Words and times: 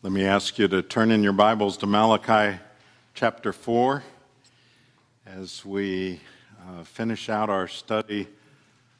Let 0.00 0.12
me 0.12 0.24
ask 0.24 0.60
you 0.60 0.68
to 0.68 0.80
turn 0.80 1.10
in 1.10 1.24
your 1.24 1.32
Bibles 1.32 1.76
to 1.78 1.86
Malachi 1.88 2.60
chapter 3.14 3.52
4 3.52 4.04
as 5.26 5.64
we 5.64 6.20
uh, 6.62 6.84
finish 6.84 7.28
out 7.28 7.50
our 7.50 7.66
study 7.66 8.28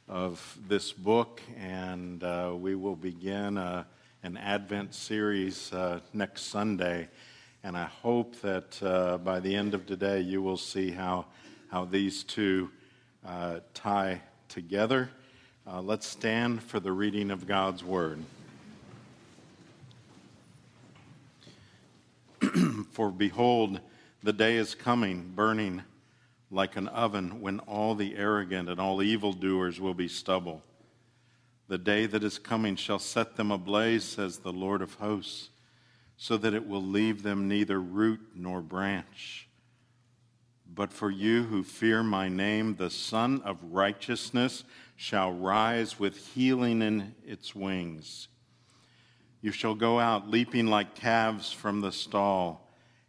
of 0.08 0.58
this 0.66 0.92
book, 0.92 1.40
and 1.56 2.24
uh, 2.24 2.52
we 2.52 2.74
will 2.74 2.96
begin 2.96 3.58
uh, 3.58 3.84
an 4.24 4.36
Advent 4.38 4.92
series 4.92 5.72
uh, 5.72 6.00
next 6.12 6.46
Sunday. 6.48 7.06
And 7.62 7.76
I 7.76 7.84
hope 7.84 8.34
that 8.40 8.82
uh, 8.82 9.18
by 9.18 9.38
the 9.38 9.54
end 9.54 9.74
of 9.74 9.86
today, 9.86 10.20
you 10.20 10.42
will 10.42 10.56
see 10.56 10.90
how, 10.90 11.26
how 11.70 11.84
these 11.84 12.24
two 12.24 12.70
tie 13.72 14.20
together. 14.48 15.10
let's 15.64 16.08
stand 16.08 16.60
for 16.60 16.80
the 16.80 16.90
reading 16.90 17.30
of 17.30 17.46
God's 17.46 17.84
Word. 17.84 18.18
For 22.98 23.12
behold, 23.12 23.80
the 24.24 24.32
day 24.32 24.56
is 24.56 24.74
coming, 24.74 25.30
burning 25.36 25.84
like 26.50 26.74
an 26.74 26.88
oven, 26.88 27.40
when 27.40 27.60
all 27.60 27.94
the 27.94 28.16
arrogant 28.16 28.68
and 28.68 28.80
all 28.80 29.00
evildoers 29.00 29.78
will 29.78 29.94
be 29.94 30.08
stubble. 30.08 30.64
The 31.68 31.78
day 31.78 32.06
that 32.06 32.24
is 32.24 32.40
coming 32.40 32.74
shall 32.74 32.98
set 32.98 33.36
them 33.36 33.52
ablaze, 33.52 34.02
says 34.02 34.38
the 34.38 34.52
Lord 34.52 34.82
of 34.82 34.94
hosts, 34.94 35.50
so 36.16 36.36
that 36.38 36.54
it 36.54 36.66
will 36.66 36.82
leave 36.82 37.22
them 37.22 37.46
neither 37.46 37.80
root 37.80 38.18
nor 38.34 38.60
branch. 38.60 39.46
But 40.66 40.92
for 40.92 41.08
you 41.08 41.44
who 41.44 41.62
fear 41.62 42.02
my 42.02 42.28
name, 42.28 42.74
the 42.74 42.90
Sun 42.90 43.42
of 43.42 43.62
Righteousness 43.62 44.64
shall 44.96 45.30
rise 45.30 46.00
with 46.00 46.34
healing 46.34 46.82
in 46.82 47.14
its 47.24 47.54
wings. 47.54 48.26
You 49.40 49.52
shall 49.52 49.76
go 49.76 50.00
out 50.00 50.28
leaping 50.28 50.66
like 50.66 50.96
calves 50.96 51.52
from 51.52 51.80
the 51.80 51.92
stall 51.92 52.64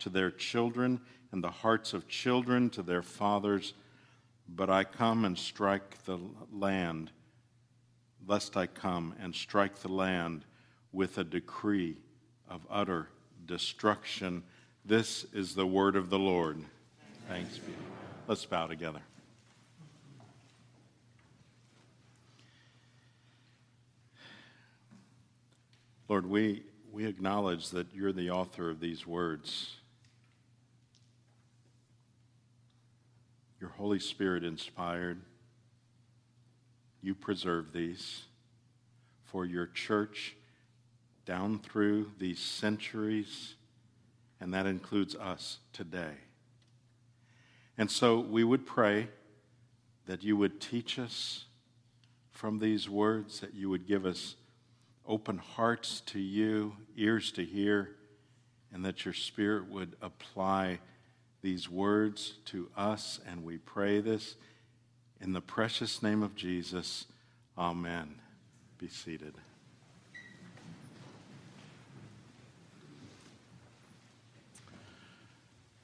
to 0.00 0.08
their 0.08 0.30
children, 0.30 1.00
and 1.32 1.42
the 1.42 1.50
hearts 1.50 1.92
of 1.92 2.08
children 2.08 2.70
to 2.70 2.82
their 2.82 3.02
fathers. 3.02 3.74
But 4.48 4.70
I 4.70 4.84
come 4.84 5.24
and 5.24 5.36
strike 5.36 6.04
the 6.04 6.18
land, 6.52 7.10
lest 8.26 8.56
I 8.56 8.66
come 8.66 9.14
and 9.20 9.34
strike 9.34 9.76
the 9.80 9.92
land 9.92 10.44
with 10.92 11.18
a 11.18 11.24
decree 11.24 11.96
of 12.48 12.66
utter 12.70 13.08
destruction. 13.44 14.42
This 14.84 15.24
is 15.32 15.54
the 15.54 15.66
word 15.66 15.96
of 15.96 16.10
the 16.10 16.18
Lord. 16.18 16.62
Thanks 17.28 17.58
be. 17.58 17.72
Let's 18.28 18.44
bow 18.44 18.66
together. 18.66 19.00
Lord, 26.08 26.26
we, 26.26 26.62
we 26.92 27.04
acknowledge 27.04 27.70
that 27.70 27.88
you're 27.92 28.12
the 28.12 28.30
author 28.30 28.70
of 28.70 28.78
these 28.78 29.06
words. 29.06 29.74
Your 33.60 33.70
Holy 33.70 33.98
Spirit 33.98 34.44
inspired. 34.44 35.20
You 37.00 37.14
preserve 37.14 37.72
these 37.72 38.24
for 39.24 39.44
your 39.44 39.66
church 39.66 40.36
down 41.24 41.58
through 41.58 42.12
these 42.18 42.38
centuries, 42.38 43.54
and 44.40 44.54
that 44.54 44.66
includes 44.66 45.14
us 45.14 45.58
today. 45.72 46.14
And 47.78 47.90
so 47.90 48.20
we 48.20 48.44
would 48.44 48.66
pray 48.66 49.08
that 50.06 50.22
you 50.22 50.36
would 50.36 50.60
teach 50.60 50.98
us 50.98 51.44
from 52.30 52.58
these 52.58 52.88
words, 52.88 53.40
that 53.40 53.54
you 53.54 53.68
would 53.68 53.86
give 53.86 54.06
us 54.06 54.36
open 55.06 55.38
hearts 55.38 56.00
to 56.06 56.20
you, 56.20 56.76
ears 56.96 57.32
to 57.32 57.44
hear, 57.44 57.90
and 58.72 58.84
that 58.84 59.04
your 59.04 59.14
Spirit 59.14 59.68
would 59.68 59.96
apply 60.02 60.78
these 61.46 61.70
words 61.70 62.32
to 62.44 62.68
us, 62.76 63.20
and 63.24 63.44
we 63.44 63.56
pray 63.56 64.00
this 64.00 64.34
in 65.20 65.32
the 65.32 65.40
precious 65.40 66.02
name 66.02 66.20
of 66.20 66.34
Jesus. 66.34 67.06
Amen. 67.56 68.16
Be 68.78 68.88
seated. 68.88 69.32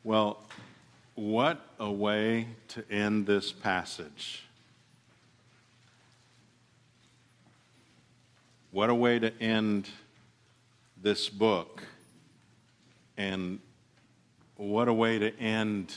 Well, 0.02 0.42
what 1.14 1.64
a 1.78 1.92
way 1.92 2.48
to 2.70 2.84
end 2.90 3.28
this 3.28 3.52
passage. 3.52 4.42
What 8.72 8.90
a 8.90 8.94
way 8.96 9.20
to 9.20 9.32
end 9.40 9.88
this 11.00 11.28
book. 11.28 11.84
And 13.16 13.60
what 14.68 14.86
a 14.86 14.92
way 14.92 15.18
to 15.18 15.36
end 15.40 15.92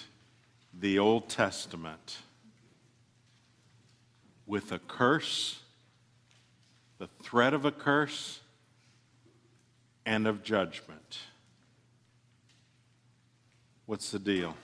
the 0.74 0.98
Old 0.98 1.30
Testament 1.30 2.18
with 4.48 4.72
a 4.72 4.80
curse, 4.80 5.62
the 6.98 7.08
threat 7.22 7.54
of 7.54 7.66
a 7.66 7.72
curse, 7.72 8.40
and 10.04 10.26
of 10.26 10.42
judgment. 10.42 11.20
What's 13.86 14.10
the 14.10 14.18
deal? 14.20 14.56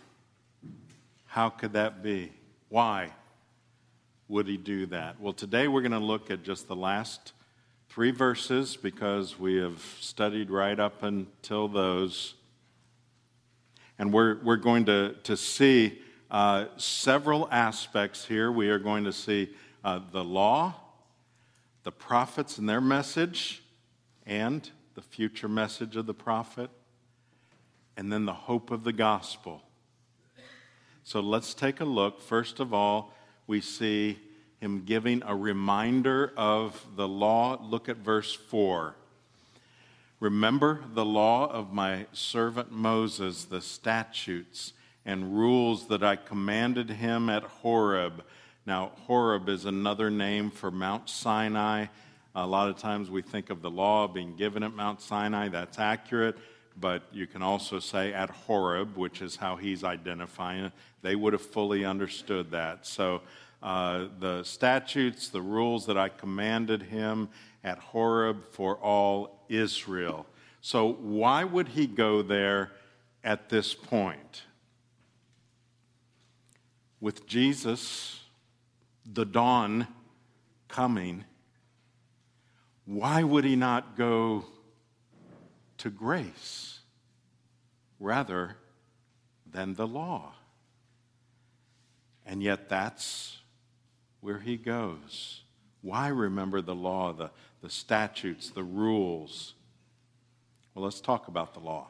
How 1.28 1.50
could 1.50 1.74
that 1.74 2.02
be? 2.02 2.32
Why 2.70 3.12
would 4.28 4.48
he 4.48 4.58
do 4.58 4.88
that? 4.88 5.22
Well, 5.22 5.34
today 5.34 5.68
we're 5.68 5.82
going 5.82 5.92
to 5.92 6.00
look 6.00 6.32
at 6.32 6.42
just 6.42 6.68
the 6.68 6.76
last 6.76 7.34
three 7.88 8.12
verses 8.12 8.78
because 8.78 9.38
we 9.38 9.58
have 9.58 9.80
studied 10.00 10.50
right 10.50 10.80
up 10.80 11.04
until 11.04 11.68
those. 11.68 12.34
And 14.02 14.12
we're, 14.12 14.40
we're 14.42 14.56
going 14.56 14.86
to, 14.86 15.14
to 15.26 15.38
see 15.38 16.00
uh, 16.32 16.66
several 16.76 17.48
aspects 17.52 18.26
here. 18.26 18.52
We 18.52 18.70
are 18.70 18.80
going 18.80 19.04
to 19.04 19.14
see 19.14 19.52
uh, 19.84 20.00
the 20.12 20.24
law, 20.24 20.74
the 21.84 21.92
prophets 21.92 22.58
and 22.58 22.68
their 22.68 22.82
message, 22.82 23.62
and 24.26 24.68
the 24.96 25.04
future 25.04 25.48
message 25.48 25.96
of 25.98 26.08
the 26.08 26.16
prophet, 26.16 26.72
and 27.96 28.12
then 28.12 28.26
the 28.26 28.34
hope 28.34 28.72
of 28.72 28.84
the 28.84 28.92
gospel. 28.92 29.62
So 31.04 31.20
let's 31.20 31.54
take 31.54 31.80
a 31.80 31.86
look. 31.86 32.22
First 32.22 32.60
of 32.60 32.74
all, 32.74 33.14
we 33.46 33.62
see 33.62 34.18
him 34.60 34.82
giving 34.84 35.22
a 35.28 35.36
reminder 35.36 36.34
of 36.36 36.84
the 36.96 37.08
law. 37.08 37.62
Look 37.62 37.88
at 37.88 37.98
verse 37.98 38.34
4. 38.34 38.96
Remember 40.22 40.84
the 40.94 41.04
law 41.04 41.52
of 41.52 41.74
my 41.74 42.06
servant 42.14 42.72
Moses, 42.72 43.46
the 43.46 43.60
statutes 43.60 44.74
and 45.04 45.36
rules 45.36 45.88
that 45.88 46.04
I 46.04 46.16
commanded 46.16 46.92
him 46.92 47.28
at 47.28 47.42
Horeb. 47.42 48.24
Now, 48.68 48.92
Horeb 49.08 49.50
is 49.50 49.66
another 49.66 50.12
name 50.12 50.52
for 50.52 50.70
Mount 50.70 51.10
Sinai. 51.10 51.88
A 52.36 52.46
lot 52.46 52.70
of 52.70 52.78
times 52.78 53.10
we 53.10 53.24
think 53.24 53.50
of 53.50 53.64
the 53.64 53.72
law 53.72 54.08
being 54.08 54.36
given 54.36 54.62
at 54.62 54.76
Mount 54.76 55.02
Sinai. 55.02 55.48
That's 55.48 55.80
accurate. 55.80 56.38
But 56.80 57.02
you 57.12 57.26
can 57.26 57.42
also 57.42 57.80
say 57.80 58.14
at 58.14 58.30
Horeb, 58.30 58.96
which 58.96 59.24
is 59.24 59.36
how 59.36 59.56
he's 59.56 59.84
identifying 59.84 60.66
it. 60.66 60.72
They 61.02 61.16
would 61.16 61.34
have 61.34 61.42
fully 61.42 61.84
understood 61.84 62.52
that. 62.52 62.86
So, 62.86 63.22
uh, 63.64 64.06
the 64.20 64.44
statutes, 64.44 65.30
the 65.30 65.42
rules 65.42 65.88
that 65.88 65.98
I 65.98 66.10
commanded 66.10 66.84
him 66.84 67.30
at 67.64 67.78
Horeb 67.80 68.44
for 68.52 68.76
all 68.78 69.41
Israel. 69.52 70.26
So, 70.62 70.94
why 70.94 71.44
would 71.44 71.70
he 71.70 71.88
go 71.88 72.22
there 72.22 72.72
at 73.24 73.50
this 73.50 73.74
point? 73.74 74.44
With 77.00 77.26
Jesus, 77.26 78.22
the 79.12 79.26
dawn 79.26 79.88
coming, 80.68 81.26
why 82.86 83.24
would 83.24 83.44
he 83.44 83.56
not 83.56 83.98
go 83.98 84.46
to 85.80 85.90
grace 85.90 86.80
rather 88.00 88.56
than 89.52 89.74
the 89.76 89.88
law? 89.88 90.34
And 92.26 92.44
yet, 92.44 92.70
that's 92.70 93.38
where 94.22 94.40
he 94.40 94.58
goes. 94.58 95.42
Why 95.82 96.10
remember 96.10 96.62
the 96.62 96.76
law, 96.76 97.14
the, 97.14 97.32
the 97.62 97.70
statutes, 97.70 98.50
the 98.50 98.64
rules? 98.64 99.54
Well, 100.74 100.86
let's 100.86 101.02
talk 101.02 101.28
about 101.28 101.54
the 101.54 101.60
law 101.60 101.88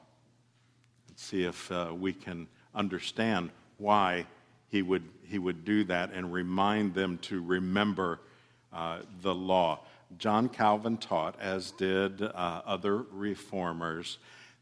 and 1.07 1.17
see 1.17 1.43
if 1.43 1.71
uh, 1.71 1.93
we 1.97 2.13
can 2.13 2.47
understand 2.73 3.51
why 3.77 4.25
he 4.69 4.81
would, 4.81 5.03
he 5.27 5.37
would 5.37 5.65
do 5.65 5.83
that 5.85 6.11
and 6.13 6.31
remind 6.31 6.93
them 6.93 7.17
to 7.19 7.41
remember 7.41 8.19
uh, 8.73 8.99
the 9.21 9.35
law. 9.35 9.79
John 10.17 10.49
Calvin 10.49 10.97
taught, 10.97 11.39
as 11.39 11.71
did 11.71 12.21
uh, 12.21 12.61
other 12.65 13.03
reformers, 13.11 14.17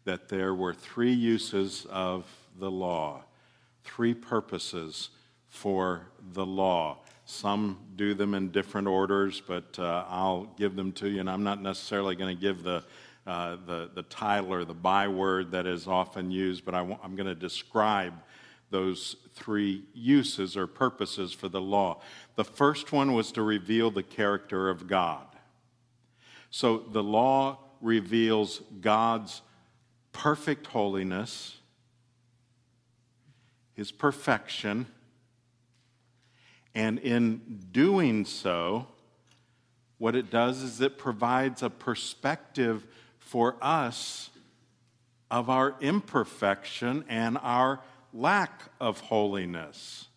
that 0.06 0.30
there 0.30 0.54
were 0.54 0.74
three 0.74 1.14
uses 1.14 1.86
of 1.90 2.26
the 2.60 2.72
law, 2.72 3.24
three 3.84 4.14
purposes 4.14 5.10
for 5.48 6.08
the 6.34 6.46
law. 6.46 6.98
Some 7.30 7.78
do 7.96 8.16
them 8.16 8.34
in 8.34 8.50
different 8.50 8.88
orders, 8.88 9.40
but 9.40 9.78
uh, 9.78 10.04
I'll 10.10 10.46
give 10.58 10.76
them 10.76 10.92
to 10.94 11.08
you, 11.08 11.20
and 11.20 11.30
I'm 11.30 11.44
not 11.44 11.62
necessarily 11.62 12.16
going 12.16 12.36
to 12.36 12.42
give 12.42 12.64
the, 12.64 12.84
uh, 13.28 13.58
the, 13.68 13.92
the 13.94 14.02
title 14.02 14.52
or 14.52 14.66
the 14.66 14.74
byword 14.74 15.52
that 15.52 15.68
is 15.68 15.86
often 15.86 16.32
used, 16.32 16.66
but 16.66 16.74
i 16.74 16.80
w- 16.80 16.98
I'm 17.04 17.16
going 17.16 17.28
to 17.28 17.36
describe 17.36 18.16
those 18.72 19.16
three 19.36 19.84
uses 19.94 20.58
or 20.58 20.66
purposes 20.66 21.32
for 21.32 21.48
the 21.50 21.62
law. 21.62 22.02
The 22.36 22.44
first 22.44 22.92
one 22.92 23.14
was 23.14 23.32
to 23.34 23.44
reveal 23.44 23.92
the 23.92 24.02
character 24.02 24.68
of 24.68 24.88
God. 24.88 25.28
So 26.50 26.80
the 26.80 27.04
law 27.04 27.60
reveals 27.80 28.64
God's 28.82 29.44
perfect 30.14 30.66
holiness, 30.66 31.58
his 33.76 33.92
perfection, 33.92 34.88
and 36.80 36.98
in 37.00 37.42
doing 37.74 38.24
so, 38.24 38.88
what 39.98 40.16
it 40.16 40.32
does 40.32 40.64
is 40.64 40.80
it 40.80 40.98
provides 40.98 41.62
a 41.62 41.70
perspective 41.70 42.88
for 43.18 43.58
us 43.62 44.30
of 45.30 45.50
our 45.50 45.76
imperfection 45.82 47.04
and 47.10 47.38
our 47.42 47.82
lack 48.14 48.62
of 48.80 49.02
holiness. 49.02 50.08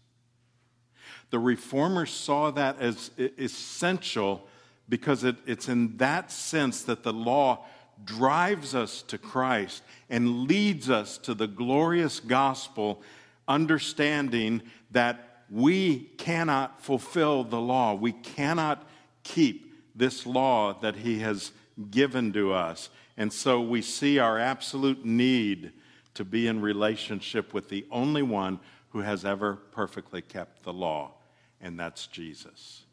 The 1.31 1.41
reformers 1.41 2.13
saw 2.13 2.53
that 2.53 2.81
as 2.81 3.11
essential 3.19 4.47
because 4.89 5.25
it, 5.25 5.35
it's 5.45 5.69
in 5.69 5.97
that 5.97 6.31
sense 6.31 6.85
that 6.85 7.03
the 7.03 7.13
law 7.13 7.65
drives 8.05 8.73
us 8.73 9.03
to 9.03 9.19
Christ 9.19 9.83
and 10.09 10.45
leads 10.47 10.89
us 10.89 11.19
to 11.19 11.35
the 11.35 11.49
glorious 11.49 12.21
gospel, 12.21 13.03
understanding 13.49 14.63
that 14.93 15.32
we 15.53 15.99
cannot 16.17 16.83
fulfill 16.83 17.45
the 17.45 17.61
law. 17.61 17.95
We 17.95 18.13
cannot 18.13 18.89
keep 19.23 19.75
this 19.95 20.25
law 20.25 20.73
that 20.81 20.97
He 20.97 21.19
has 21.19 21.53
given 21.91 22.33
to 22.33 22.55
us. 22.55 22.89
And 23.19 23.31
so 23.31 23.61
we 23.61 23.83
see 23.83 24.19
our 24.19 24.39
absolute 24.39 25.05
need 25.05 25.73
to 26.15 26.25
be 26.25 26.47
in 26.47 26.63
relationship 26.63 27.53
with 27.53 27.69
the 27.69 27.87
only 27.91 28.23
one 28.23 28.61
who 28.91 29.01
has 29.01 29.27
ever 29.27 29.57
perfectly 29.57 30.23
kept 30.23 30.63
the 30.63 30.73
law, 30.73 31.13
and 31.61 31.79
that's 31.79 32.07
Jesus. 32.07 32.85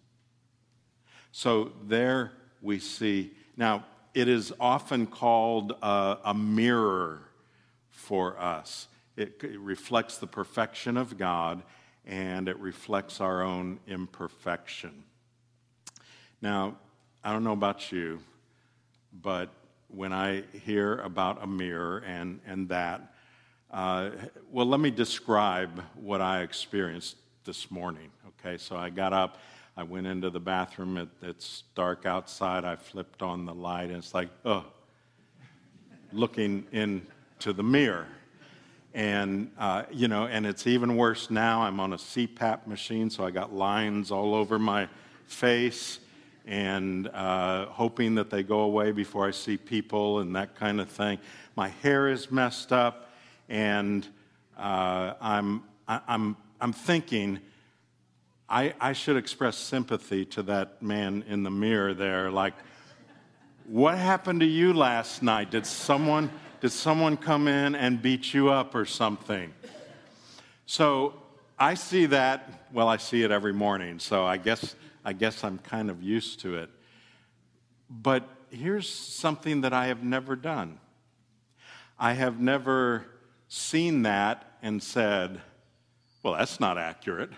So 1.31 1.71
there 1.87 2.33
we 2.61 2.79
see. 2.79 3.31
Now, 3.55 3.85
it 4.13 4.27
is 4.27 4.53
often 4.59 5.07
called 5.07 5.73
a, 5.81 6.17
a 6.25 6.33
mirror 6.33 7.21
for 7.89 8.37
us. 8.37 8.87
It, 9.15 9.41
it 9.43 9.59
reflects 9.59 10.17
the 10.17 10.27
perfection 10.27 10.97
of 10.97 11.17
God 11.17 11.63
and 12.09 12.49
it 12.49 12.57
reflects 12.57 13.21
our 13.21 13.43
own 13.43 13.79
imperfection. 13.87 15.03
Now, 16.41 16.75
I 17.23 17.31
don't 17.31 17.43
know 17.43 17.53
about 17.53 17.91
you, 17.91 18.19
but 19.21 19.49
when 19.89 20.11
I 20.11 20.43
hear 20.65 20.97
about 21.01 21.43
a 21.43 21.47
mirror 21.47 21.99
and, 21.99 22.39
and 22.47 22.67
that, 22.69 23.13
uh, 23.71 24.09
well, 24.51 24.65
let 24.65 24.79
me 24.79 24.89
describe 24.89 25.83
what 25.93 26.19
I 26.19 26.41
experienced 26.41 27.17
this 27.45 27.69
morning. 27.69 28.09
Okay, 28.29 28.57
so 28.57 28.75
I 28.75 28.89
got 28.89 29.13
up, 29.13 29.37
I 29.77 29.83
went 29.83 30.07
into 30.07 30.31
the 30.31 30.39
bathroom, 30.39 30.97
it, 30.97 31.09
it's 31.21 31.63
dark 31.75 32.07
outside, 32.07 32.65
I 32.65 32.75
flipped 32.75 33.21
on 33.21 33.45
the 33.45 33.53
light, 33.53 33.89
and 33.89 33.97
it's 33.97 34.15
like, 34.15 34.29
oh, 34.45 34.65
looking 36.11 36.65
into 36.71 37.53
the 37.53 37.63
mirror. 37.63 38.07
And, 38.93 39.51
uh, 39.57 39.83
you 39.91 40.07
know, 40.07 40.25
and 40.25 40.45
it's 40.45 40.65
even 40.65 40.95
worse 40.95 41.29
now. 41.29 41.61
I'm 41.61 41.79
on 41.79 41.93
a 41.93 41.97
CPAP 41.97 42.65
machine, 42.65 43.09
so 43.09 43.23
I 43.23 43.31
got 43.31 43.53
lines 43.53 44.11
all 44.11 44.33
over 44.33 44.57
my 44.57 44.87
face 45.27 45.99
and 46.45 47.07
uh, 47.09 47.67
hoping 47.67 48.15
that 48.15 48.31
they 48.31 48.41
go 48.41 48.61
away 48.61 48.91
before 48.91 49.27
I 49.27 49.31
see 49.31 49.57
people 49.57 50.19
and 50.19 50.35
that 50.35 50.55
kind 50.55 50.81
of 50.81 50.89
thing. 50.89 51.19
My 51.55 51.67
hair 51.67 52.07
is 52.07 52.31
messed 52.31 52.73
up, 52.73 53.11
and 53.47 54.07
uh, 54.57 55.13
I'm, 55.21 55.63
I, 55.87 56.01
I'm, 56.07 56.35
I'm 56.59 56.73
thinking 56.73 57.39
I, 58.49 58.73
I 58.81 58.93
should 58.93 59.15
express 59.15 59.57
sympathy 59.57 60.25
to 60.25 60.41
that 60.43 60.81
man 60.81 61.23
in 61.27 61.43
the 61.43 61.51
mirror 61.51 61.93
there. 61.93 62.31
Like, 62.31 62.55
what 63.67 63.95
happened 63.99 64.39
to 64.39 64.47
you 64.47 64.73
last 64.73 65.21
night? 65.21 65.51
Did 65.51 65.67
someone, 65.67 66.31
did 66.61 66.71
someone 66.71 67.17
come 67.17 67.47
in 67.47 67.75
and 67.75 68.01
beat 68.01 68.33
you 68.33 68.49
up 68.49 68.75
or 68.75 68.85
something? 68.85 69.53
So 70.65 71.13
I 71.57 71.73
see 71.73 72.05
that, 72.07 72.67
well, 72.73 72.87
I 72.87 72.97
see 72.97 73.23
it 73.23 73.31
every 73.31 73.53
morning, 73.53 73.99
so 73.99 74.25
I 74.25 74.37
guess 74.37 74.75
I 75.05 75.13
guess 75.13 75.43
I'm 75.43 75.57
kind 75.59 75.89
of 75.89 76.03
used 76.03 76.41
to 76.41 76.55
it. 76.55 76.69
But 77.89 78.27
here's 78.49 78.87
something 78.89 79.61
that 79.61 79.73
I 79.73 79.87
have 79.87 80.03
never 80.03 80.35
done 80.35 80.79
I 81.97 82.13
have 82.13 82.39
never 82.39 83.05
seen 83.49 84.03
that 84.03 84.45
and 84.61 84.81
said, 84.81 85.41
well, 86.23 86.33
that's 86.33 86.59
not 86.59 86.77
accurate. 86.77 87.31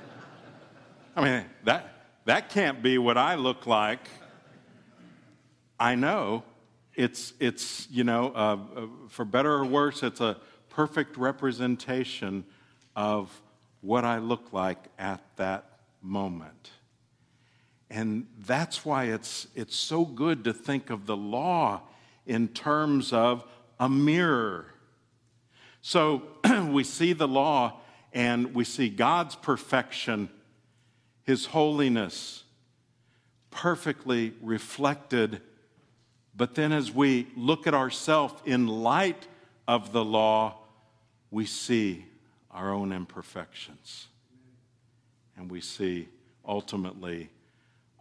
I 1.16 1.24
mean, 1.24 1.44
that, 1.64 1.92
that 2.24 2.48
can't 2.48 2.82
be 2.82 2.96
what 2.96 3.18
I 3.18 3.34
look 3.34 3.66
like. 3.66 4.08
I 5.78 5.96
know 5.96 6.44
it's, 7.00 7.32
it's 7.40 7.88
you 7.90 8.04
know, 8.04 8.30
uh, 8.34 8.58
uh, 8.76 8.86
for 9.08 9.24
better 9.24 9.54
or 9.54 9.64
worse, 9.64 10.02
it's 10.02 10.20
a 10.20 10.36
perfect 10.68 11.16
representation 11.16 12.44
of 12.94 13.40
what 13.80 14.04
I 14.04 14.18
look 14.18 14.52
like 14.52 14.76
at 14.98 15.22
that 15.36 15.78
moment. 16.02 16.72
And 17.88 18.26
that's 18.46 18.84
why 18.84 19.04
it's, 19.04 19.46
it's 19.54 19.76
so 19.76 20.04
good 20.04 20.44
to 20.44 20.52
think 20.52 20.90
of 20.90 21.06
the 21.06 21.16
law 21.16 21.80
in 22.26 22.48
terms 22.48 23.14
of 23.14 23.44
a 23.78 23.88
mirror. 23.88 24.66
So 25.80 26.22
we 26.68 26.84
see 26.84 27.14
the 27.14 27.26
law 27.26 27.80
and 28.12 28.54
we 28.54 28.64
see 28.64 28.90
God's 28.90 29.36
perfection, 29.36 30.28
His 31.24 31.46
holiness, 31.46 32.44
perfectly 33.50 34.34
reflected. 34.42 35.40
But 36.36 36.54
then 36.54 36.72
as 36.72 36.92
we 36.92 37.28
look 37.36 37.66
at 37.66 37.74
ourselves 37.74 38.34
in 38.44 38.66
light 38.66 39.26
of 39.66 39.92
the 39.92 40.04
law, 40.04 40.58
we 41.30 41.46
see 41.46 42.06
our 42.50 42.72
own 42.72 42.92
imperfections 42.92 44.08
and 45.36 45.50
we 45.50 45.60
see 45.60 46.08
ultimately 46.46 47.30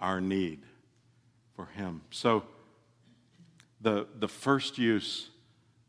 our 0.01 0.19
need 0.19 0.59
for 1.55 1.65
Him. 1.67 2.01
So, 2.11 2.43
the, 3.81 4.07
the 4.17 4.27
first 4.27 4.77
use 4.77 5.29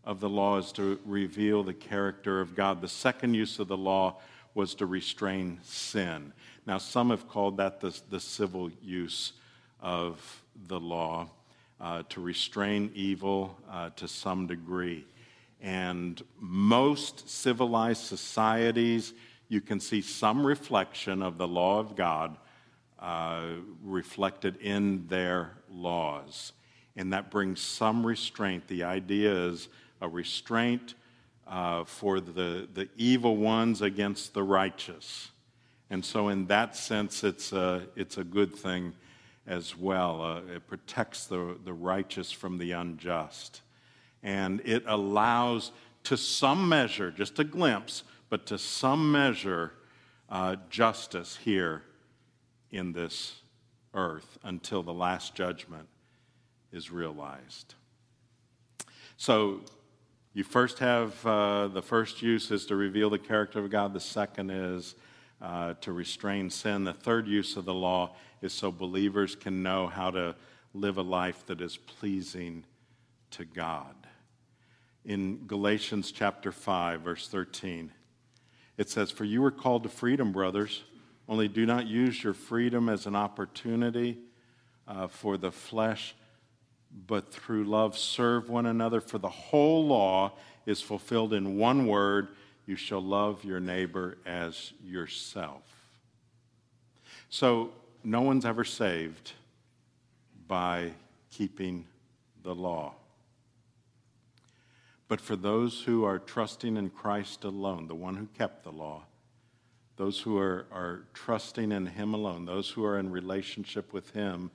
of 0.04 0.20
the 0.20 0.28
law 0.28 0.59
is 0.59 0.70
to 0.73 1.00
reveal 1.04 1.64
the 1.64 1.75
character 1.75 2.40
of 2.40 2.54
God. 2.54 2.80
The 2.80 2.88
second 2.88 3.35
use 3.35 3.59
of 3.59 3.66
the 3.66 3.76
law 3.76 4.18
was 4.54 4.75
to 4.76 4.87
restrain 4.87 5.59
sin. 5.64 6.32
Now, 6.66 6.78
some 6.78 7.11
have 7.11 7.28
called 7.28 7.56
that 7.56 7.80
the, 7.80 7.99
the 8.09 8.20
civil 8.20 8.70
use 8.82 9.32
of 9.80 10.42
the 10.68 10.78
law, 10.78 11.30
uh, 11.81 12.03
to 12.11 12.21
restrain 12.21 12.91
evil 12.95 13.59
uh, 13.71 13.91
to 13.97 14.07
some 14.07 14.47
degree. 14.47 15.05
And 15.61 16.23
most 16.39 17.29
civilized 17.29 18.03
societies 18.03 19.13
you 19.51 19.61
can 19.61 19.81
see 19.81 20.01
some 20.01 20.47
reflection 20.47 21.23
of 21.23 21.37
the 21.37 21.47
law 21.47 21.81
of 21.81 21.97
God 21.97 22.37
uh, 23.01 23.47
reflected 23.83 24.57
in 24.59 25.09
their 25.09 25.51
laws. 25.69 26.53
And 26.97 27.13
that 27.13 27.33
brings 27.33 27.61
some 27.61 28.07
restraint. 28.07 28.69
The 28.69 28.85
idea 28.85 29.33
is 29.33 29.69
a 30.01 30.09
restraint 30.09 30.95
uh, 31.49 31.83
for 31.83 32.21
the, 32.21 32.69
the 32.73 32.89
evil 32.97 33.37
ones 33.37 33.83
against 33.83 34.35
the 34.35 34.43
righteous. 34.45 35.31
And 35.91 36.05
so, 36.05 36.29
in 36.29 36.47
that 36.47 36.77
sense, 36.77 37.25
it's 37.25 37.53
a, 37.53 37.83
it's 37.97 38.19
a 38.19 38.25
good 38.25 38.55
thing 38.55 38.93
as 39.50 39.76
well. 39.76 40.23
Uh, 40.23 40.54
it 40.54 40.66
protects 40.69 41.26
the, 41.26 41.59
the 41.64 41.73
righteous 41.73 42.30
from 42.30 42.57
the 42.57 42.71
unjust. 42.73 43.62
And 44.23 44.62
it 44.64 44.85
allows, 44.87 45.73
to 46.04 46.16
some 46.16 46.69
measure, 46.69 47.11
just 47.11 47.38
a 47.38 47.45
glimpse, 47.45 48.04
but 48.28 48.47
to 48.47 48.59
some 48.59 49.11
measure, 49.11 49.73
uh, 50.28 50.57
justice 50.71 51.37
here 51.42 51.83
in 52.71 52.92
this 52.92 53.40
earth 53.92 54.38
until 54.45 54.85
the 54.85 54.95
last 54.95 55.35
judgment 55.35 55.88
is 56.73 56.92
realized. 56.92 57.75
So 59.16 59.62
you 60.33 60.45
first 60.45 60.78
have 60.78 61.26
uh, 61.26 61.66
the 61.69 61.83
first 61.83 62.23
use 62.23 62.52
is 62.52 62.66
to 62.66 62.76
reveal 62.76 63.11
the 63.11 63.19
character 63.19 63.59
of 63.59 63.69
God, 63.69 63.92
the 63.92 64.00
second 64.00 64.50
is 64.50 64.95
uh, 65.40 65.75
to 65.80 65.92
restrain 65.92 66.50
sin. 66.50 66.85
The 66.85 66.92
third 66.92 67.26
use 67.26 67.56
of 67.56 67.64
the 67.64 67.75
law 67.75 68.14
is 68.42 68.52
so 68.52 68.70
believers 68.70 69.35
can 69.35 69.62
know 69.62 69.87
how 69.87 70.11
to 70.11 70.35
live 70.75 70.99
a 70.99 71.02
life 71.02 71.44
that 71.47 71.61
is 71.61 71.76
pleasing 71.76 72.64
to 73.32 73.44
God. 73.44 73.94
In 75.04 75.47
Galatians 75.47 76.12
chapter 76.12 76.52
5, 76.52 77.00
verse 77.00 77.28
13, 77.28 77.90
it 78.76 78.90
says, 78.90 79.11
For 79.11 79.25
you 79.25 79.42
were 79.42 79.50
called 79.50 79.82
to 79.85 79.88
freedom, 79.88 80.32
brothers, 80.32 80.82
only 81.28 81.49
do 81.49 81.64
not 81.64 81.87
use 81.87 82.23
your 82.23 82.35
freedom 82.35 82.88
as 82.88 83.06
an 83.06 83.16
opportunity 83.16 84.18
uh, 84.87 85.06
for 85.06 85.37
the 85.37 85.52
flesh, 85.52 86.14
but 87.06 87.32
through 87.32 87.64
love 87.64 87.97
serve 87.97 88.50
one 88.50 88.66
another. 88.66 89.00
For 89.00 89.18
the 89.18 89.28
whole 89.28 89.87
law 89.87 90.32
is 90.66 90.82
fulfilled 90.82 91.32
in 91.32 91.56
one 91.56 91.87
word 91.87 92.28
you 92.67 92.76
shall 92.76 93.02
love 93.02 93.45
your 93.45 93.61
neighbor 93.61 94.19
as 94.26 94.73
yourself. 94.85 95.62
So, 97.29 97.73
no 98.02 98.23
one's 98.23 98.45
ever 98.45 98.64
saved 98.64 99.33
by 100.49 100.93
keeping 101.31 101.87
the 102.43 102.55
law. 102.55 102.95
But 105.09 105.21
for 105.21 105.37
those 105.37 105.83
who 105.83 106.05
are 106.05 106.19
trusting 106.19 106.76
in 106.76 106.90
Christ 106.90 107.45
alone, 107.45 107.88
the 107.88 107.95
one 107.95 108.17
who 108.17 108.26
kept 108.38 108.64
the 108.64 108.73
law, 108.73 109.02
those 109.97 110.21
who 110.21 110.38
are, 110.38 110.67
are 110.73 111.02
trusting 111.12 111.73
in 111.73 111.87
Him 111.87 112.14
alone, 112.14 112.47
those 112.47 112.71
who 112.71 112.85
are 112.85 112.99
in 112.99 113.11
relationship 113.11 113.93
with 113.93 114.11
Him, 114.11 114.50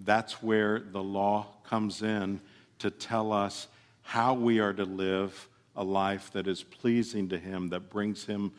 that's 0.00 0.42
where 0.42 0.80
the 0.80 1.02
law 1.02 1.46
comes 1.64 2.02
in 2.02 2.40
to 2.80 2.90
tell 2.90 3.32
us 3.32 3.68
how 4.02 4.34
we 4.34 4.58
are 4.58 4.72
to 4.72 4.84
live 4.84 5.48
a 5.74 5.84
life 5.84 6.30
that 6.32 6.46
is 6.46 6.62
pleasing 6.62 7.28
to 7.28 7.38
Him, 7.38 7.68
that 7.68 7.90
brings 7.90 8.26
Him 8.26 8.52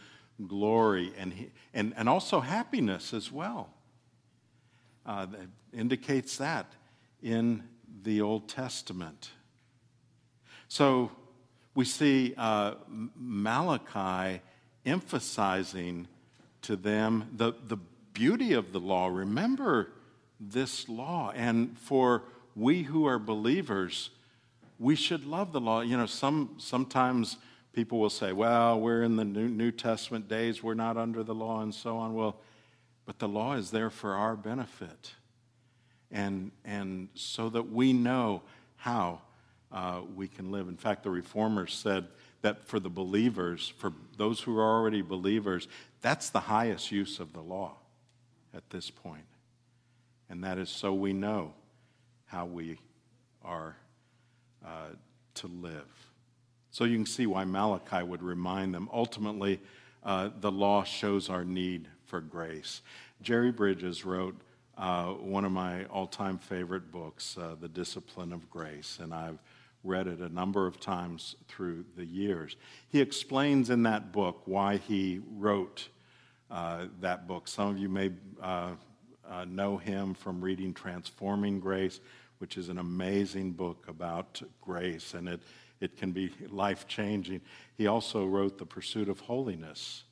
glory 0.47 1.13
and, 1.17 1.33
he, 1.33 1.49
and, 1.73 1.93
and 1.95 2.09
also 2.09 2.39
happiness 2.39 3.13
as 3.13 3.31
well. 3.31 3.69
Uh, 5.05 5.25
that 5.25 5.47
indicates 5.73 6.37
that 6.37 6.73
in 7.21 7.63
the 8.03 8.21
Old 8.21 8.47
Testament. 8.47 9.31
So 10.67 11.11
we 11.75 11.85
see 11.85 12.33
uh, 12.37 12.75
Malachi 13.15 14.41
emphasizing 14.85 16.07
to 16.63 16.75
them 16.75 17.29
the, 17.35 17.53
the 17.67 17.77
beauty 18.13 18.53
of 18.53 18.71
the 18.71 18.79
law. 18.79 19.07
Remember 19.07 19.91
this 20.39 20.87
law. 20.87 21.31
And 21.35 21.77
for 21.77 22.23
we 22.55 22.83
who 22.83 23.05
are 23.05 23.19
believers, 23.19 24.09
we 24.83 24.95
should 24.95 25.25
love 25.25 25.53
the 25.53 25.61
law. 25.61 25.79
You 25.79 25.95
know, 25.95 26.05
some, 26.05 26.55
sometimes 26.57 27.37
people 27.71 27.99
will 27.99 28.09
say, 28.09 28.33
well, 28.33 28.79
we're 28.79 29.03
in 29.03 29.15
the 29.15 29.23
New, 29.23 29.47
New 29.47 29.71
Testament 29.71 30.27
days, 30.27 30.61
we're 30.61 30.73
not 30.73 30.97
under 30.97 31.23
the 31.23 31.33
law, 31.33 31.61
and 31.61 31.73
so 31.73 31.97
on. 31.97 32.13
Well, 32.13 32.35
but 33.05 33.17
the 33.17 33.27
law 33.27 33.53
is 33.53 33.71
there 33.71 33.89
for 33.89 34.13
our 34.13 34.35
benefit. 34.35 35.13
And, 36.11 36.51
and 36.65 37.07
so 37.15 37.49
that 37.49 37.71
we 37.71 37.93
know 37.93 38.43
how 38.75 39.21
uh, 39.71 40.01
we 40.15 40.27
can 40.27 40.51
live. 40.51 40.67
In 40.67 40.77
fact, 40.77 41.03
the 41.03 41.09
reformers 41.09 41.73
said 41.73 42.07
that 42.41 42.67
for 42.67 42.79
the 42.79 42.89
believers, 42.89 43.73
for 43.77 43.93
those 44.17 44.41
who 44.41 44.57
are 44.57 44.79
already 44.79 45.01
believers, 45.01 45.69
that's 46.01 46.29
the 46.29 46.41
highest 46.41 46.91
use 46.91 47.21
of 47.21 47.31
the 47.31 47.41
law 47.41 47.77
at 48.53 48.69
this 48.69 48.89
point. 48.89 49.23
And 50.29 50.43
that 50.43 50.57
is 50.57 50.69
so 50.69 50.93
we 50.93 51.13
know 51.13 51.53
how 52.25 52.45
we 52.45 52.79
are 53.43 53.77
uh, 54.65 54.89
to 55.35 55.47
live. 55.47 55.87
So 56.71 56.85
you 56.85 56.95
can 56.95 57.05
see 57.05 57.27
why 57.27 57.43
Malachi 57.43 58.03
would 58.03 58.23
remind 58.23 58.73
them. 58.73 58.89
Ultimately, 58.91 59.59
uh, 60.03 60.29
the 60.39 60.51
law 60.51 60.83
shows 60.83 61.29
our 61.29 61.45
need 61.45 61.87
for 62.05 62.19
grace. 62.19 62.81
Jerry 63.21 63.51
Bridges 63.51 64.05
wrote 64.05 64.35
uh, 64.77 65.07
one 65.13 65.45
of 65.45 65.51
my 65.51 65.85
all 65.85 66.07
time 66.07 66.37
favorite 66.37 66.91
books, 66.91 67.37
uh, 67.37 67.55
The 67.59 67.67
Discipline 67.67 68.33
of 68.33 68.49
Grace, 68.49 68.99
and 69.01 69.13
I've 69.13 69.39
read 69.83 70.07
it 70.07 70.19
a 70.19 70.29
number 70.29 70.65
of 70.65 70.79
times 70.79 71.35
through 71.47 71.85
the 71.95 72.05
years. 72.05 72.55
He 72.89 73.01
explains 73.01 73.69
in 73.69 73.83
that 73.83 74.11
book 74.11 74.41
why 74.45 74.77
he 74.77 75.21
wrote 75.37 75.89
uh, 76.49 76.85
that 77.01 77.27
book. 77.27 77.47
Some 77.47 77.69
of 77.69 77.77
you 77.77 77.89
may 77.89 78.11
know 79.47 79.77
him 79.77 80.13
from 80.13 80.41
reading 80.41 80.73
Transforming 80.73 81.59
Grace, 81.59 81.99
which 82.43 82.57
is 82.57 82.67
an 82.67 82.77
amazing 82.77 83.53
book 83.53 83.85
about 83.87 84.41
grace, 84.59 85.13
and 85.13 85.29
it, 85.29 85.39
it 85.79 85.95
can 85.95 86.11
be 86.11 86.29
life 86.49 86.85
changing. 86.89 87.39
He 87.77 87.87
also 87.87 88.25
wrote 88.25 88.57
The 88.57 88.65
Pursuit 88.65 89.07
of 89.07 89.21
Holiness. 89.21 90.03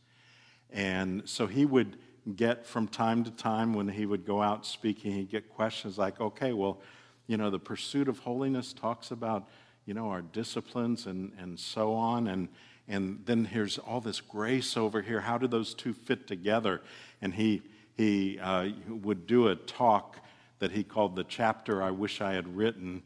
And 0.69 1.27
so 1.27 1.45
he 1.45 1.65
would 1.65 1.97
get 2.37 2.65
from 2.65 2.87
time 2.87 3.25
to 3.25 3.31
time 3.31 3.73
when 3.73 3.89
he 3.89 4.05
would 4.05 4.25
go 4.25 4.41
out 4.41 4.65
speaking, 4.65 5.11
he'd 5.11 5.29
get 5.29 5.49
questions 5.49 5.97
like, 5.97 6.21
okay, 6.21 6.53
well, 6.53 6.79
you 7.27 7.35
know, 7.35 7.49
the 7.49 7.59
pursuit 7.59 8.07
of 8.07 8.19
holiness 8.19 8.71
talks 8.71 9.11
about, 9.11 9.49
you 9.85 9.93
know, 9.93 10.07
our 10.07 10.21
disciplines 10.21 11.07
and, 11.07 11.33
and 11.37 11.59
so 11.59 11.93
on. 11.93 12.29
And, 12.29 12.47
and 12.87 13.23
then 13.25 13.43
here's 13.43 13.77
all 13.77 13.99
this 13.99 14.21
grace 14.21 14.77
over 14.77 15.01
here. 15.01 15.19
How 15.19 15.37
do 15.37 15.49
those 15.49 15.73
two 15.73 15.91
fit 15.91 16.27
together? 16.27 16.81
And 17.21 17.33
he, 17.33 17.61
he 17.97 18.39
uh, 18.39 18.69
would 18.87 19.27
do 19.27 19.49
a 19.49 19.55
talk 19.57 20.21
that 20.61 20.71
he 20.71 20.83
called 20.83 21.15
The 21.15 21.23
Chapter 21.23 21.81
I 21.81 21.89
Wish 21.89 22.21
I 22.21 22.33
Had 22.33 22.55
Written, 22.55 23.01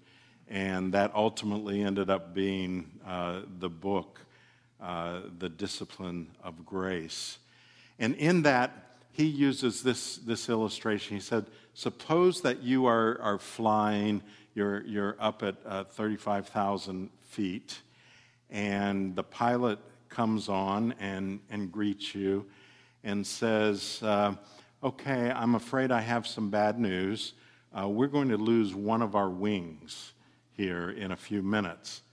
and 0.49 0.93
that 0.93 1.15
ultimately 1.15 1.81
ended 1.81 2.09
up 2.09 2.33
being 2.33 2.91
uh, 3.07 3.43
the 3.59 3.69
book, 3.69 4.19
uh, 4.81 5.21
The 5.39 5.47
Discipline 5.47 6.27
of 6.43 6.65
Grace. 6.65 7.37
And 7.97 8.13
in 8.15 8.41
that, 8.41 8.97
he 9.13 9.23
uses 9.23 9.83
this, 9.83 10.17
this 10.17 10.49
illustration. 10.49 11.15
He 11.15 11.21
said, 11.21 11.45
Suppose 11.73 12.41
that 12.41 12.61
you 12.61 12.87
are, 12.87 13.17
are 13.21 13.39
flying, 13.39 14.21
you're, 14.53 14.85
you're 14.85 15.15
up 15.17 15.41
at 15.41 15.55
uh, 15.65 15.85
35,000 15.85 17.09
feet, 17.21 17.79
and 18.49 19.15
the 19.15 19.23
pilot 19.23 19.79
comes 20.09 20.49
on 20.49 20.93
and, 20.99 21.39
and 21.49 21.71
greets 21.71 22.13
you 22.13 22.45
and 23.05 23.25
says, 23.25 24.03
uh, 24.03 24.33
okay, 24.83 25.31
I'm 25.31 25.55
afraid 25.55 25.91
I 25.91 26.01
have 26.01 26.27
some 26.27 26.49
bad 26.49 26.77
news. 26.77 27.33
Uh, 27.77 27.89
we're 27.89 28.07
going 28.07 28.29
to 28.29 28.37
lose 28.37 28.73
one 28.73 29.01
of 29.01 29.15
our 29.15 29.29
wings 29.29 30.13
here 30.53 30.91
in 30.91 31.11
a 31.11 31.15
few 31.15 31.41
minutes. 31.41 32.03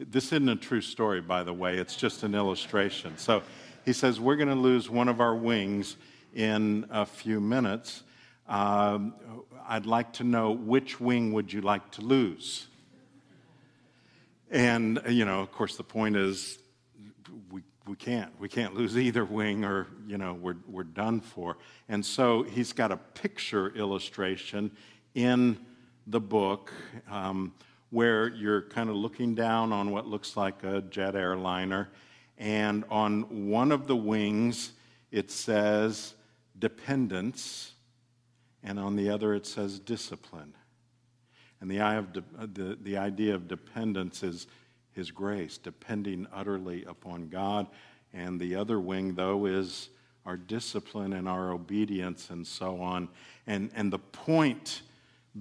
This 0.00 0.32
isn't 0.32 0.48
a 0.48 0.56
true 0.56 0.80
story, 0.80 1.20
by 1.20 1.44
the 1.44 1.52
way, 1.52 1.78
it's 1.78 1.94
just 1.94 2.24
an 2.24 2.34
illustration. 2.34 3.16
So 3.18 3.42
he 3.84 3.92
says, 3.92 4.18
We're 4.18 4.34
going 4.34 4.48
to 4.48 4.56
lose 4.56 4.90
one 4.90 5.06
of 5.06 5.20
our 5.20 5.36
wings 5.36 5.96
in 6.34 6.86
a 6.90 7.06
few 7.06 7.40
minutes. 7.40 8.02
Um, 8.48 9.14
I'd 9.68 9.86
like 9.86 10.14
to 10.14 10.24
know 10.24 10.50
which 10.50 11.00
wing 11.00 11.32
would 11.34 11.52
you 11.52 11.60
like 11.60 11.88
to 11.92 12.00
lose? 12.00 12.66
And, 14.50 15.00
you 15.08 15.24
know, 15.24 15.40
of 15.40 15.52
course, 15.52 15.76
the 15.76 15.84
point 15.84 16.16
is 16.16 16.58
we 17.52 17.62
we 17.86 17.96
can't. 17.96 18.32
We 18.38 18.48
can't 18.48 18.74
lose 18.74 18.96
either 18.96 19.24
wing 19.24 19.64
or, 19.64 19.86
you 20.06 20.16
know, 20.16 20.34
we're, 20.34 20.56
we're 20.68 20.84
done 20.84 21.20
for. 21.20 21.56
And 21.88 22.04
so 22.04 22.42
he's 22.42 22.72
got 22.72 22.92
a 22.92 22.96
picture 22.96 23.74
illustration 23.74 24.70
in 25.14 25.58
the 26.06 26.20
book 26.20 26.72
um, 27.10 27.52
where 27.90 28.28
you're 28.28 28.62
kind 28.62 28.88
of 28.88 28.96
looking 28.96 29.34
down 29.34 29.72
on 29.72 29.90
what 29.90 30.06
looks 30.06 30.36
like 30.36 30.64
a 30.64 30.80
jet 30.82 31.14
airliner. 31.14 31.90
And 32.38 32.84
on 32.90 33.48
one 33.50 33.70
of 33.70 33.86
the 33.86 33.96
wings, 33.96 34.72
it 35.10 35.30
says 35.30 36.14
dependence, 36.58 37.72
and 38.62 38.78
on 38.78 38.96
the 38.96 39.10
other, 39.10 39.34
it 39.34 39.46
says 39.46 39.78
discipline. 39.78 40.54
And 41.60 41.70
the, 41.70 42.06
de- 42.12 42.46
the, 42.46 42.78
the 42.82 42.96
idea 42.96 43.34
of 43.34 43.46
dependence 43.46 44.22
is 44.22 44.46
his 44.92 45.10
grace, 45.10 45.58
depending 45.58 46.26
utterly 46.32 46.84
upon 46.84 47.28
God. 47.28 47.66
And 48.12 48.40
the 48.40 48.56
other 48.56 48.80
wing, 48.80 49.14
though, 49.14 49.46
is 49.46 49.88
our 50.24 50.36
discipline 50.36 51.12
and 51.12 51.28
our 51.28 51.52
obedience 51.52 52.30
and 52.30 52.46
so 52.46 52.80
on. 52.80 53.08
And, 53.46 53.70
and 53.74 53.92
the 53.92 53.98
point 53.98 54.82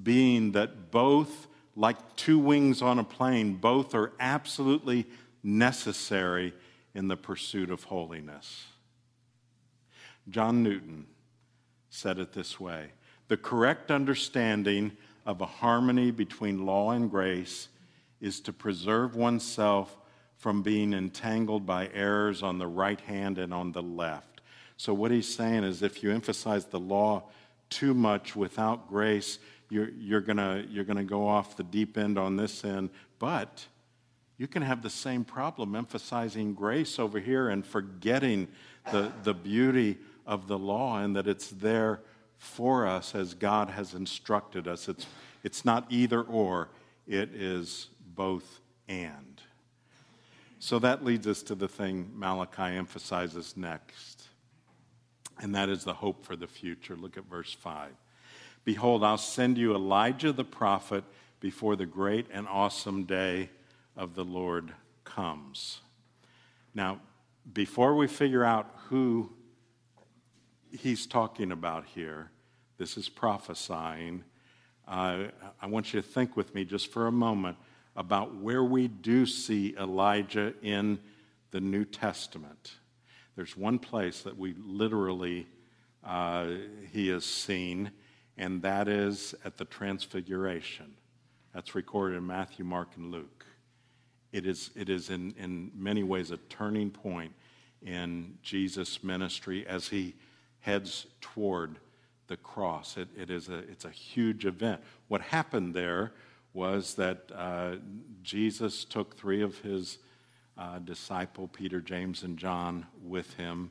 being 0.03 0.51
that 0.53 0.91
both, 0.91 1.47
like 1.75 2.15
two 2.15 2.39
wings 2.39 2.81
on 2.81 2.99
a 2.99 3.03
plane, 3.03 3.55
both 3.55 3.93
are 3.93 4.13
absolutely 4.19 5.05
necessary 5.43 6.53
in 6.93 7.07
the 7.07 7.17
pursuit 7.17 7.71
of 7.71 7.85
holiness. 7.85 8.65
John 10.29 10.63
Newton 10.63 11.07
said 11.89 12.19
it 12.19 12.33
this 12.33 12.59
way 12.59 12.91
The 13.27 13.37
correct 13.37 13.91
understanding 13.91 14.91
of 15.25 15.41
a 15.41 15.45
harmony 15.45 16.11
between 16.11 16.65
law 16.65 16.91
and 16.91 17.09
grace 17.09 17.67
is 18.19 18.39
to 18.41 18.53
preserve 18.53 19.15
oneself 19.15 19.97
from 20.37 20.63
being 20.63 20.93
entangled 20.93 21.65
by 21.65 21.89
errors 21.93 22.41
on 22.41 22.57
the 22.57 22.67
right 22.67 22.99
hand 23.01 23.37
and 23.37 23.53
on 23.53 23.71
the 23.71 23.81
left. 23.81 24.41
So, 24.77 24.93
what 24.93 25.11
he's 25.11 25.33
saying 25.33 25.63
is 25.63 25.83
if 25.83 26.01
you 26.01 26.11
emphasize 26.11 26.65
the 26.65 26.79
law 26.79 27.23
too 27.69 27.93
much 27.93 28.35
without 28.35 28.89
grace, 28.89 29.37
you're, 29.71 29.89
you're 29.97 30.21
going 30.21 30.67
you're 30.69 30.83
to 30.83 31.03
go 31.03 31.27
off 31.27 31.55
the 31.55 31.63
deep 31.63 31.97
end 31.97 32.17
on 32.17 32.35
this 32.35 32.65
end, 32.65 32.89
but 33.19 33.65
you 34.37 34.45
can 34.45 34.63
have 34.63 34.81
the 34.81 34.89
same 34.89 35.23
problem 35.23 35.75
emphasizing 35.75 36.53
grace 36.53 36.99
over 36.99 37.19
here 37.19 37.47
and 37.47 37.65
forgetting 37.65 38.49
the, 38.91 39.11
the 39.23 39.33
beauty 39.33 39.97
of 40.27 40.47
the 40.47 40.57
law 40.57 40.97
and 40.97 41.15
that 41.15 41.25
it's 41.25 41.47
there 41.49 42.01
for 42.37 42.85
us 42.85 43.15
as 43.15 43.33
God 43.33 43.69
has 43.69 43.93
instructed 43.93 44.67
us. 44.67 44.89
It's, 44.89 45.05
it's 45.43 45.63
not 45.63 45.85
either 45.89 46.21
or, 46.21 46.69
it 47.07 47.29
is 47.33 47.87
both 48.15 48.59
and. 48.89 49.41
So 50.59 50.79
that 50.79 51.05
leads 51.05 51.27
us 51.27 51.43
to 51.43 51.55
the 51.55 51.67
thing 51.67 52.11
Malachi 52.13 52.75
emphasizes 52.75 53.55
next, 53.55 54.23
and 55.39 55.55
that 55.55 55.69
is 55.69 55.85
the 55.85 55.93
hope 55.93 56.25
for 56.25 56.35
the 56.35 56.47
future. 56.47 56.95
Look 56.95 57.17
at 57.17 57.23
verse 57.25 57.53
5. 57.53 57.91
Behold, 58.63 59.03
I'll 59.03 59.17
send 59.17 59.57
you 59.57 59.73
Elijah 59.73 60.31
the 60.31 60.43
prophet 60.43 61.03
before 61.39 61.75
the 61.75 61.85
great 61.85 62.27
and 62.31 62.47
awesome 62.47 63.05
day 63.05 63.49
of 63.97 64.13
the 64.13 64.23
Lord 64.23 64.71
comes. 65.03 65.81
Now, 66.73 67.01
before 67.53 67.95
we 67.95 68.07
figure 68.07 68.43
out 68.43 68.69
who 68.89 69.31
he's 70.71 71.07
talking 71.07 71.51
about 71.51 71.85
here, 71.85 72.29
this 72.77 72.97
is 72.97 73.09
prophesying. 73.09 74.23
Uh, 74.87 75.25
I 75.59 75.65
want 75.65 75.93
you 75.93 76.01
to 76.01 76.07
think 76.07 76.37
with 76.37 76.53
me 76.53 76.63
just 76.63 76.91
for 76.91 77.07
a 77.07 77.11
moment 77.11 77.57
about 77.95 78.35
where 78.35 78.63
we 78.63 78.87
do 78.87 79.25
see 79.25 79.75
Elijah 79.77 80.53
in 80.61 80.99
the 81.49 81.59
New 81.59 81.83
Testament. 81.83 82.75
There's 83.35 83.57
one 83.57 83.79
place 83.79 84.21
that 84.21 84.37
we 84.37 84.53
literally, 84.53 85.47
uh, 86.03 86.47
he 86.91 87.09
is 87.09 87.25
seen, 87.25 87.91
and 88.41 88.63
that 88.63 88.87
is 88.87 89.35
at 89.45 89.57
the 89.57 89.65
Transfiguration. 89.65 90.95
That's 91.53 91.75
recorded 91.75 92.17
in 92.17 92.25
Matthew, 92.25 92.65
Mark, 92.65 92.89
and 92.97 93.11
Luke. 93.11 93.45
It 94.31 94.47
is, 94.47 94.71
it 94.75 94.89
is 94.89 95.11
in, 95.11 95.35
in 95.37 95.69
many 95.75 96.01
ways 96.01 96.31
a 96.31 96.37
turning 96.49 96.89
point 96.89 97.33
in 97.85 98.39
Jesus' 98.41 99.03
ministry 99.03 99.67
as 99.67 99.89
he 99.89 100.15
heads 100.61 101.05
toward 101.21 101.77
the 102.25 102.37
cross. 102.37 102.97
It, 102.97 103.09
it 103.15 103.29
is 103.29 103.47
a, 103.47 103.59
it's 103.59 103.85
a 103.85 103.91
huge 103.91 104.47
event. 104.47 104.81
What 105.07 105.21
happened 105.21 105.75
there 105.75 106.11
was 106.55 106.95
that 106.95 107.31
uh, 107.35 107.75
Jesus 108.23 108.85
took 108.85 109.15
three 109.15 109.43
of 109.43 109.59
his 109.59 109.99
uh, 110.57 110.79
disciple, 110.79 111.47
Peter, 111.47 111.79
James, 111.79 112.23
and 112.23 112.39
John, 112.39 112.87
with 113.03 113.35
him 113.35 113.69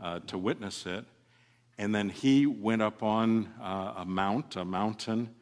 uh, 0.00 0.18
to 0.26 0.36
witness 0.36 0.86
it. 0.86 1.04
And 1.78 1.94
then 1.94 2.08
he 2.08 2.44
went 2.46 2.82
up 2.82 3.04
on 3.04 3.48
uh, 3.62 3.94
a 3.98 4.04
mount, 4.04 4.56
a 4.56 4.64
mountain, 4.64 5.34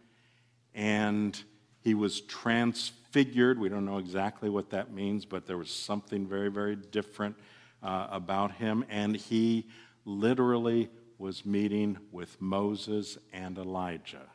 and 0.74 1.42
he 1.80 1.94
was 1.94 2.20
transfigured. 2.20 3.58
We 3.58 3.70
don't 3.70 3.86
know 3.86 3.96
exactly 3.96 4.50
what 4.50 4.68
that 4.70 4.92
means, 4.92 5.24
but 5.24 5.46
there 5.46 5.56
was 5.56 5.70
something 5.70 6.26
very, 6.26 6.50
very 6.50 6.76
different 6.76 7.36
uh, 7.82 8.08
about 8.10 8.52
him. 8.52 8.84
And 8.90 9.16
he 9.16 9.68
literally 10.04 10.90
was 11.16 11.46
meeting 11.46 11.96
with 12.12 12.38
Moses 12.38 13.16
and 13.32 13.56
Elijah. 13.56 14.28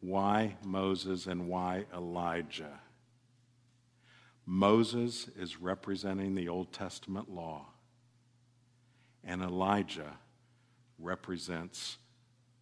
Why 0.00 0.56
Moses 0.64 1.28
and 1.28 1.48
why 1.48 1.86
Elijah? 1.94 2.80
Moses 4.44 5.28
is 5.38 5.60
representing 5.60 6.34
the 6.34 6.48
Old 6.48 6.72
Testament 6.72 7.30
law, 7.30 7.66
and 9.22 9.40
Elijah 9.40 10.18
represents 11.04 11.98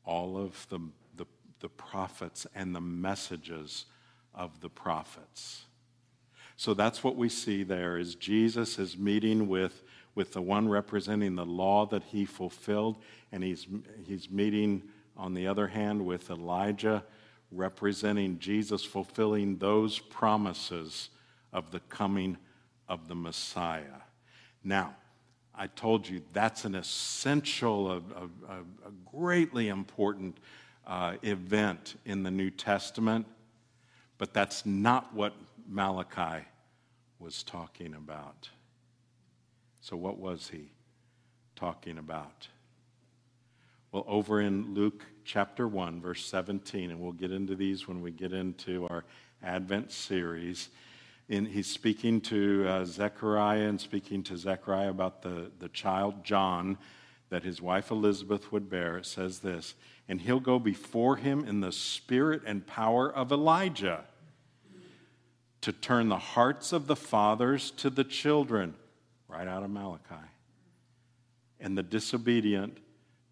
all 0.05 0.37
of 0.37 0.67
the, 0.69 0.81
the, 1.17 1.27
the, 1.61 1.69
prophets 1.69 2.47
and 2.55 2.75
the 2.75 2.81
messages 2.81 3.87
of 4.35 4.61
the 4.61 4.69
prophets. 4.69 5.65
So 6.57 6.75
that's 6.75 7.03
what 7.03 7.17
we 7.17 7.29
see 7.29 7.63
there 7.63 7.97
is 7.97 8.15
Jesus 8.15 8.79
is 8.79 8.99
meeting 8.99 9.49
with, 9.49 9.83
with 10.15 10.33
the 10.33 10.43
one 10.43 10.69
representing 10.69 11.37
the 11.37 11.47
law 11.47 11.87
that 11.87 12.03
he 12.05 12.25
fulfilled, 12.25 12.99
and 13.31 13.43
he's, 13.43 13.67
he's 14.05 14.31
meeting, 14.31 14.83
on 15.17 15.35
the 15.35 15.47
other 15.47 15.69
hand, 15.69 16.05
with 16.05 16.31
Elijah 16.31 17.05
representing 17.53 18.39
Jesus 18.39 18.85
fulfilling 18.85 19.59
those 19.59 19.99
promises 19.99 21.11
of 21.53 21.71
the 21.71 21.81
coming 21.81 22.39
of 22.89 23.09
the 23.09 23.15
Messiah. 23.15 24.01
Now, 24.65 24.97
I 25.63 25.69
told 25.69 26.09
you 26.09 26.23
that's 26.33 26.65
an 26.65 26.75
essential, 26.75 27.93
a, 27.93 27.97
a, 27.97 28.57
a 28.57 28.91
greatly 29.13 29.69
important 29.69 30.39
uh, 30.85 31.15
event 31.23 31.95
in 32.05 32.25
the 32.25 32.33
New 32.33 32.51
Testament, 32.51 33.27
but 34.19 34.35
that's 34.35 34.67
not 34.67 35.15
what 35.15 35.35
Malachi 35.69 36.45
was 37.21 37.45
talking 37.45 37.95
about. 37.95 38.49
So, 39.81 39.97
what 39.97 40.19
was 40.19 40.49
he 40.49 40.73
talking 41.55 41.97
about? 41.97 42.49
Well, 43.93 44.05
over 44.09 44.41
in 44.41 44.75
Luke 44.75 45.05
chapter 45.25 45.69
1, 45.69 46.01
verse 46.01 46.27
17, 46.27 46.91
and 46.91 47.01
we'll 47.01 47.13
get 47.13 47.31
into 47.31 47.55
these 47.55 47.87
when 47.87 48.03
we 48.03 48.11
get 48.11 48.33
into 48.33 48.89
our 48.89 49.05
Advent 49.45 49.93
series. 49.93 50.71
In, 51.29 51.47
he's 51.47 51.69
speaking 51.69 52.21
to 52.23 52.67
uh, 52.69 52.85
Zechariah 52.85 53.69
and 53.69 53.81
speaking 53.81 54.23
to 54.25 54.37
Zechariah 54.37 54.91
about 54.91 55.23
the, 55.23 55.51
the 55.59 55.69
child 55.69 56.25
John 56.25 56.77
that 57.31 57.45
his 57.45 57.63
wife 57.63 57.91
Elizabeth 57.91 58.53
would 58.53 58.69
bear. 58.69 58.99
It 58.99 59.07
says 59.07 59.39
this, 59.39 59.75
and 60.09 60.21
he'll 60.21 60.41
go 60.41 60.59
before 60.59 61.17
him 61.17 61.45
in 61.45 61.61
the 61.61 61.73
spirit 61.73 62.43
and 62.45 62.67
power 62.67 63.11
of 63.11 63.33
Elijah 63.33 64.05
to 65.63 65.73
turn 65.73 66.09
the 66.09 66.19
hearts 66.19 66.73
of 66.73 66.87
the 66.87 66.97
fathers 66.97 67.71
to 67.71 67.89
the 67.89 68.05
children, 68.05 68.75
right 69.29 69.49
out 69.49 69.63
of 69.63 69.71
Malachi, 69.71 70.29
and 71.61 71.79
the 71.79 71.83
disobedient 71.83 72.79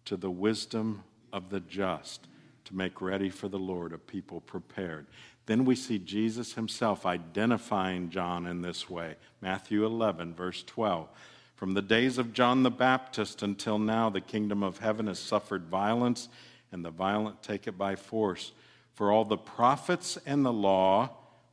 to 0.05 0.17
the 0.17 0.31
wisdom 0.31 1.03
of 1.31 1.49
the 1.49 1.59
just 1.59 2.27
to 2.65 2.75
make 2.75 3.01
ready 3.01 3.29
for 3.29 3.49
the 3.49 3.59
Lord 3.59 3.93
a 3.93 3.97
people 3.97 4.41
prepared. 4.41 5.05
Then 5.45 5.65
we 5.65 5.75
see 5.75 5.99
Jesus 5.99 6.53
himself 6.53 7.05
identifying 7.05 8.09
John 8.09 8.45
in 8.45 8.61
this 8.61 8.89
way. 8.89 9.15
Matthew 9.41 9.85
11, 9.85 10.35
verse 10.35 10.63
12. 10.63 11.09
From 11.55 11.73
the 11.73 11.81
days 11.81 12.17
of 12.17 12.33
John 12.33 12.63
the 12.63 12.71
Baptist 12.71 13.43
until 13.43 13.77
now, 13.77 14.09
the 14.09 14.21
kingdom 14.21 14.63
of 14.63 14.79
heaven 14.79 15.07
has 15.07 15.19
suffered 15.19 15.65
violence, 15.65 16.29
and 16.71 16.83
the 16.83 16.89
violent 16.89 17.43
take 17.43 17.67
it 17.67 17.77
by 17.77 17.95
force. 17.95 18.51
For 18.93 19.11
all 19.11 19.25
the 19.25 19.37
prophets 19.37 20.17
and 20.25 20.45
the 20.45 20.53
law 20.53 21.09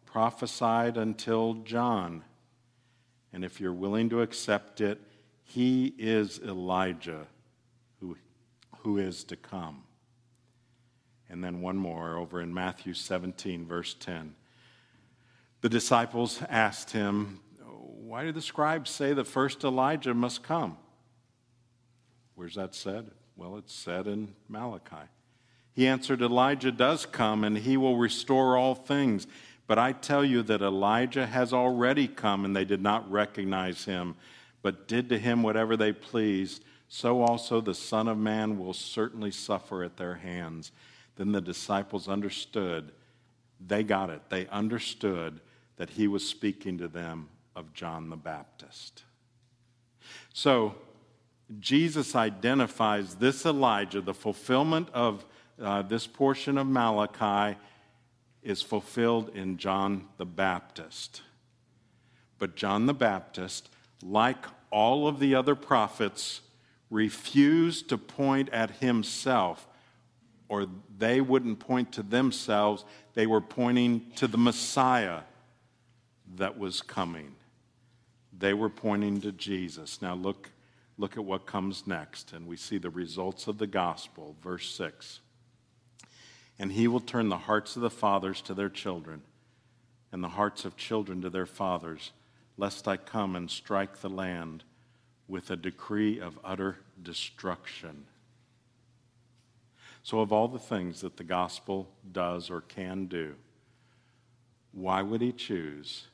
prophesied 0.06 0.96
until 0.96 1.54
John. 1.54 2.24
And 3.32 3.44
if 3.44 3.60
you're 3.60 3.72
willing 3.72 4.08
to 4.10 4.22
accept 4.22 4.80
it, 4.80 5.00
he 5.44 5.94
is 5.98 6.40
Elijah 6.40 7.26
who, 8.00 8.16
who 8.78 8.98
is 8.98 9.24
to 9.24 9.36
come. 9.36 9.82
And 11.30 11.44
then 11.44 11.60
one 11.60 11.76
more 11.76 12.16
over 12.16 12.40
in 12.40 12.54
Matthew 12.54 12.94
17, 12.94 13.66
verse 13.66 13.94
10. 13.98 14.34
The 15.60 15.68
disciples 15.68 16.42
asked 16.48 16.92
him, 16.92 17.40
Why 17.60 18.24
do 18.24 18.32
the 18.32 18.40
scribes 18.40 18.90
say 18.90 19.12
the 19.12 19.24
first 19.24 19.64
Elijah 19.64 20.14
must 20.14 20.42
come? 20.42 20.78
Where's 22.34 22.54
that 22.54 22.74
said? 22.74 23.10
Well, 23.36 23.56
it's 23.56 23.74
said 23.74 24.06
in 24.06 24.34
Malachi. 24.48 25.08
He 25.72 25.86
answered, 25.86 26.22
Elijah 26.22 26.72
does 26.72 27.06
come 27.06 27.44
and 27.44 27.58
he 27.58 27.76
will 27.76 27.96
restore 27.96 28.56
all 28.56 28.74
things. 28.74 29.26
But 29.66 29.78
I 29.78 29.92
tell 29.92 30.24
you 30.24 30.42
that 30.44 30.62
Elijah 30.62 31.26
has 31.26 31.52
already 31.52 32.08
come 32.08 32.44
and 32.44 32.56
they 32.56 32.64
did 32.64 32.80
not 32.80 33.10
recognize 33.10 33.84
him, 33.84 34.16
but 34.62 34.88
did 34.88 35.08
to 35.10 35.18
him 35.18 35.42
whatever 35.42 35.76
they 35.76 35.92
pleased 35.92 36.64
so 36.88 37.20
also 37.20 37.60
the 37.60 37.74
Son 37.74 38.08
of 38.08 38.16
Man 38.16 38.58
will 38.58 38.72
certainly 38.72 39.30
suffer 39.30 39.84
at 39.84 39.98
their 39.98 40.14
hands. 40.14 40.72
Then 41.18 41.32
the 41.32 41.40
disciples 41.40 42.08
understood, 42.08 42.92
they 43.60 43.82
got 43.82 44.08
it, 44.08 44.22
they 44.30 44.46
understood 44.46 45.40
that 45.76 45.90
he 45.90 46.06
was 46.06 46.26
speaking 46.26 46.78
to 46.78 46.86
them 46.88 47.28
of 47.56 47.74
John 47.74 48.08
the 48.08 48.16
Baptist. 48.16 49.02
So, 50.32 50.76
Jesus 51.58 52.14
identifies 52.14 53.16
this 53.16 53.44
Elijah, 53.44 54.00
the 54.00 54.14
fulfillment 54.14 54.88
of 54.94 55.24
uh, 55.60 55.82
this 55.82 56.06
portion 56.06 56.56
of 56.56 56.66
Malachi 56.66 57.58
is 58.42 58.62
fulfilled 58.62 59.30
in 59.34 59.56
John 59.56 60.06
the 60.18 60.26
Baptist. 60.26 61.22
But 62.38 62.54
John 62.54 62.86
the 62.86 62.94
Baptist, 62.94 63.70
like 64.02 64.44
all 64.70 65.08
of 65.08 65.18
the 65.18 65.34
other 65.34 65.56
prophets, 65.56 66.42
refused 66.90 67.88
to 67.88 67.98
point 67.98 68.50
at 68.50 68.76
himself, 68.76 69.66
or 70.48 70.66
they 70.96 71.20
wouldn't 71.20 71.58
point 71.58 71.92
to 71.92 72.02
themselves, 72.02 72.84
they 73.14 73.26
were 73.26 73.40
pointing 73.40 74.10
to 74.16 74.26
the 74.26 74.38
Messiah 74.38 75.20
that 76.36 76.58
was 76.58 76.80
coming. 76.80 77.34
They 78.36 78.54
were 78.54 78.70
pointing 78.70 79.20
to 79.22 79.32
Jesus. 79.32 80.00
Now 80.00 80.14
look, 80.14 80.50
look 80.96 81.16
at 81.16 81.24
what 81.24 81.46
comes 81.46 81.86
next, 81.86 82.32
and 82.32 82.46
we 82.46 82.56
see 82.56 82.78
the 82.78 82.90
results 82.90 83.46
of 83.46 83.58
the 83.58 83.66
gospel. 83.66 84.36
Verse 84.42 84.70
6. 84.74 85.20
And 86.58 86.72
he 86.72 86.88
will 86.88 87.00
turn 87.00 87.28
the 87.28 87.38
hearts 87.38 87.76
of 87.76 87.82
the 87.82 87.90
fathers 87.90 88.40
to 88.42 88.54
their 88.54 88.68
children, 88.68 89.22
and 90.10 90.24
the 90.24 90.28
hearts 90.28 90.64
of 90.64 90.76
children 90.76 91.20
to 91.22 91.30
their 91.30 91.46
fathers, 91.46 92.12
lest 92.56 92.88
I 92.88 92.96
come 92.96 93.36
and 93.36 93.50
strike 93.50 93.98
the 93.98 94.08
land 94.08 94.64
with 95.28 95.50
a 95.50 95.56
decree 95.56 96.18
of 96.18 96.38
utter 96.42 96.78
destruction. 97.02 98.06
So, 100.08 100.20
of 100.20 100.32
all 100.32 100.48
the 100.48 100.58
things 100.58 101.02
that 101.02 101.18
the 101.18 101.22
gospel 101.22 101.86
does 102.12 102.48
or 102.48 102.62
can 102.62 103.08
do, 103.08 103.34
why 104.72 105.02
would 105.02 105.20
he 105.20 105.32
choose 105.32 106.06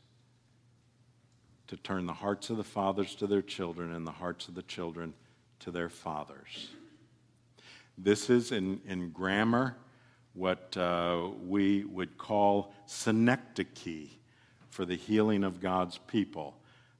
to 1.68 1.76
turn 1.76 2.06
the 2.06 2.12
hearts 2.12 2.50
of 2.50 2.56
the 2.56 2.64
fathers 2.64 3.14
to 3.14 3.28
their 3.28 3.40
children 3.40 3.92
and 3.92 4.04
the 4.04 4.10
hearts 4.10 4.48
of 4.48 4.56
the 4.56 4.64
children 4.64 5.14
to 5.60 5.70
their 5.70 5.88
fathers? 5.88 6.70
This 7.96 8.30
is 8.30 8.50
in, 8.50 8.80
in 8.84 9.10
grammar 9.10 9.76
what 10.32 10.76
uh, 10.76 11.28
we 11.46 11.84
would 11.84 12.18
call 12.18 12.74
synecdoche 12.86 14.08
for 14.70 14.84
the 14.84 14.96
healing 14.96 15.44
of 15.44 15.60
God's 15.60 15.98
people. 15.98 16.56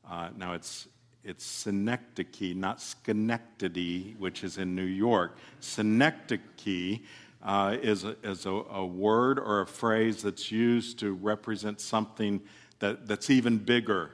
Uh, 0.09 0.29
now, 0.37 0.53
it's, 0.53 0.87
it's 1.25 1.45
synecdoche, 1.45 2.55
not 2.55 2.81
Schenectady, 2.81 4.15
which 4.19 4.45
is 4.45 4.59
in 4.59 4.75
New 4.75 4.83
York. 4.83 5.37
Synecdoche 5.61 7.01
uh, 7.43 7.77
is, 7.83 8.05
a, 8.05 8.17
is 8.23 8.47
a, 8.47 8.51
a, 8.51 8.85
word 8.85 9.39
or 9.39 9.63
a 9.63 9.67
phrase 9.67 10.23
that's 10.23 10.53
used 10.53 10.99
to 10.99 11.13
represent 11.15 11.81
something 11.81 12.43
that, 12.79 13.07
that's 13.07 13.31
even 13.31 13.59
bigger 13.59 14.11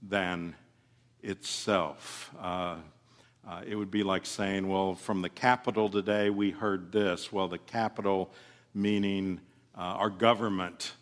than 0.00 0.54
itself. 1.22 2.32
Uh, 2.40 2.76
uh, 3.48 3.62
it 3.66 3.74
would 3.74 3.90
be 3.90 4.02
like 4.02 4.24
saying, 4.24 4.68
well, 4.68 4.94
from 4.94 5.22
the 5.22 5.28
Capitol 5.28 5.88
today 5.88 6.30
we 6.30 6.50
heard 6.50 6.92
this. 6.92 7.32
Well, 7.32 7.48
the 7.48 7.58
Capitol 7.58 8.32
meaning 8.74 9.40
uh, 9.76 9.80
our 9.80 10.10
government 10.10 10.92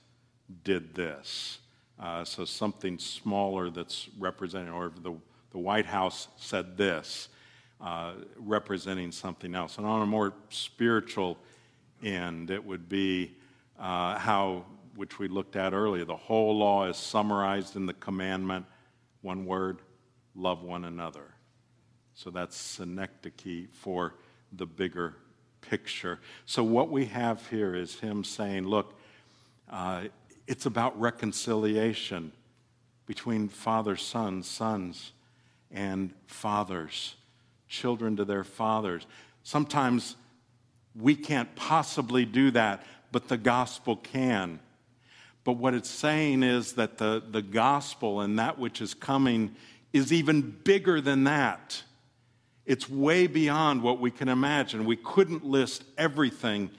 did 0.64 0.94
this. 0.94 1.60
Uh, 2.00 2.24
so 2.24 2.46
something 2.46 2.98
smaller 2.98 3.68
that's 3.68 4.08
representing, 4.18 4.72
or 4.72 4.90
the, 5.02 5.14
the 5.50 5.58
White 5.58 5.84
House 5.84 6.28
said 6.38 6.76
this, 6.78 7.28
uh, 7.78 8.12
representing 8.38 9.12
something 9.12 9.54
else. 9.54 9.76
And 9.76 9.86
on 9.86 10.00
a 10.00 10.06
more 10.06 10.32
spiritual 10.48 11.36
end, 12.02 12.50
it 12.50 12.64
would 12.64 12.88
be 12.88 13.32
uh, 13.78 14.18
how, 14.18 14.64
which 14.96 15.18
we 15.18 15.28
looked 15.28 15.56
at 15.56 15.74
earlier, 15.74 16.06
the 16.06 16.16
whole 16.16 16.56
law 16.56 16.86
is 16.86 16.96
summarized 16.96 17.76
in 17.76 17.84
the 17.84 17.94
commandment, 17.94 18.64
one 19.20 19.44
word, 19.44 19.80
love 20.34 20.62
one 20.62 20.86
another. 20.86 21.34
So 22.14 22.30
that's 22.30 22.56
synecdoche 22.56 23.68
for 23.72 24.14
the 24.52 24.66
bigger 24.66 25.16
picture. 25.60 26.20
So 26.46 26.64
what 26.64 26.90
we 26.90 27.04
have 27.06 27.46
here 27.48 27.74
is 27.74 28.00
him 28.00 28.24
saying, 28.24 28.66
look, 28.66 28.98
uh, 29.70 30.04
it's 30.46 30.66
about 30.66 30.98
reconciliation 31.00 32.33
between 33.07 33.48
fathers, 33.48 34.03
sons, 34.03 34.46
sons, 34.46 35.12
and 35.70 36.12
fathers, 36.26 37.16
children 37.68 38.16
to 38.16 38.24
their 38.24 38.44
fathers. 38.44 39.07
Sometimes 39.42 40.16
we 40.94 41.14
can't 41.14 41.55
possibly 41.57 42.24
do 42.24 42.50
that, 42.53 42.85
but 43.12 43.29
the 43.29 43.37
gospel 43.37 43.96
can. 43.96 44.61
But 45.44 45.53
what 45.53 45.74
it's 45.74 45.90
saying 45.90 46.42
is 46.42 46.74
that 46.74 46.98
the, 46.98 47.22
the 47.29 47.42
gospel 47.42 48.20
and 48.20 48.38
that 48.38 48.59
which 48.59 48.81
is 48.81 48.94
coming 48.94 49.55
is 49.92 50.12
even 50.12 50.42
bigger 50.64 51.00
than 51.00 51.24
that. 51.24 51.83
It's 52.66 52.88
way 52.88 53.26
beyond 53.26 53.83
what 53.83 53.98
we 53.98 54.11
can 54.11 54.29
imagine. 54.29 54.85
We 54.85 54.96
couldn't 54.96 55.44
list 55.44 55.85
everything 55.98 56.70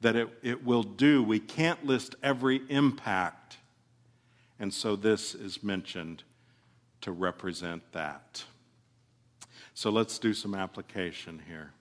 that 0.00 0.16
it, 0.16 0.28
it 0.42 0.64
will 0.64 0.82
do, 0.82 1.22
we 1.22 1.40
can't 1.40 1.84
list 1.84 2.14
every 2.22 2.62
impact. 2.68 3.58
And 4.58 4.72
so 4.72 4.96
this 4.96 5.34
is 5.34 5.62
mentioned 5.62 6.22
to 7.00 7.12
represent 7.12 7.82
that. 7.92 8.44
So 9.74 9.90
let's 9.90 10.18
do 10.18 10.34
some 10.34 10.54
application 10.54 11.42
here. 11.48 11.72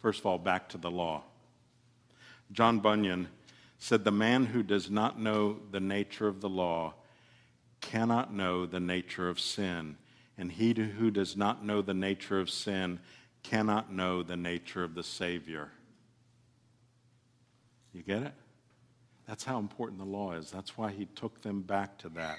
First 0.00 0.20
of 0.20 0.26
all, 0.26 0.38
back 0.38 0.68
to 0.70 0.78
the 0.78 0.90
law. 0.90 1.22
John 2.52 2.78
Bunyan 2.80 3.28
said, 3.78 4.04
The 4.04 4.10
man 4.10 4.46
who 4.46 4.62
does 4.62 4.90
not 4.90 5.18
know 5.18 5.58
the 5.70 5.80
nature 5.80 6.28
of 6.28 6.40
the 6.40 6.48
law 6.48 6.94
cannot 7.80 8.32
know 8.32 8.66
the 8.66 8.80
nature 8.80 9.28
of 9.28 9.40
sin 9.40 9.96
and 10.36 10.50
he 10.50 10.72
who 10.72 11.10
does 11.10 11.36
not 11.36 11.64
know 11.64 11.80
the 11.82 11.94
nature 11.94 12.40
of 12.40 12.50
sin 12.50 12.98
cannot 13.42 13.92
know 13.92 14.22
the 14.22 14.36
nature 14.36 14.82
of 14.82 14.94
the 14.94 15.02
Savior. 15.02 15.70
You 17.94 18.02
get 18.02 18.22
it? 18.22 18.32
That's 19.26 19.44
how 19.44 19.58
important 19.58 20.00
the 20.00 20.04
law 20.04 20.32
is. 20.32 20.50
That's 20.50 20.76
why 20.76 20.90
he 20.90 21.06
took 21.06 21.40
them 21.40 21.62
back 21.62 21.96
to 21.98 22.08
that. 22.10 22.36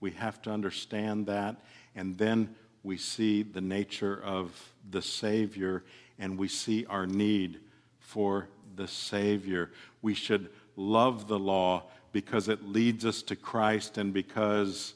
We 0.00 0.12
have 0.12 0.40
to 0.42 0.50
understand 0.50 1.26
that, 1.26 1.56
and 1.96 2.16
then 2.18 2.54
we 2.84 2.96
see 2.96 3.42
the 3.42 3.60
nature 3.60 4.20
of 4.22 4.72
the 4.90 5.02
Savior, 5.02 5.84
and 6.18 6.38
we 6.38 6.48
see 6.48 6.84
our 6.86 7.06
need 7.06 7.60
for 7.98 8.48
the 8.76 8.86
Savior. 8.86 9.70
We 10.02 10.14
should 10.14 10.50
love 10.76 11.28
the 11.28 11.38
law 11.38 11.84
because 12.12 12.48
it 12.48 12.68
leads 12.68 13.04
us 13.04 13.22
to 13.22 13.36
Christ 13.36 13.98
and 13.98 14.12
because 14.12 14.94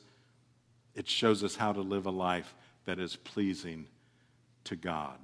it 0.94 1.08
shows 1.08 1.42
us 1.42 1.56
how 1.56 1.72
to 1.72 1.80
live 1.80 2.06
a 2.06 2.10
life 2.10 2.54
that 2.84 2.98
is 2.98 3.16
pleasing 3.16 3.86
to 4.64 4.76
God. 4.76 5.18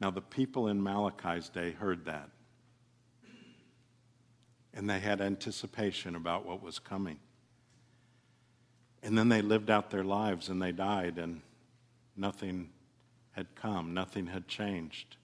Now, 0.00 0.10
the 0.10 0.20
people 0.20 0.68
in 0.68 0.82
Malachi's 0.82 1.48
day 1.48 1.72
heard 1.72 2.04
that. 2.06 2.28
And 4.74 4.90
they 4.90 4.98
had 4.98 5.20
anticipation 5.20 6.16
about 6.16 6.44
what 6.44 6.62
was 6.62 6.78
coming. 6.78 7.18
And 9.02 9.16
then 9.16 9.28
they 9.28 9.40
lived 9.40 9.70
out 9.70 9.90
their 9.90 10.02
lives 10.02 10.48
and 10.48 10.60
they 10.60 10.72
died, 10.72 11.18
and 11.18 11.42
nothing 12.16 12.70
had 13.32 13.54
come, 13.54 13.94
nothing 13.94 14.26
had 14.26 14.48
changed. 14.48 15.16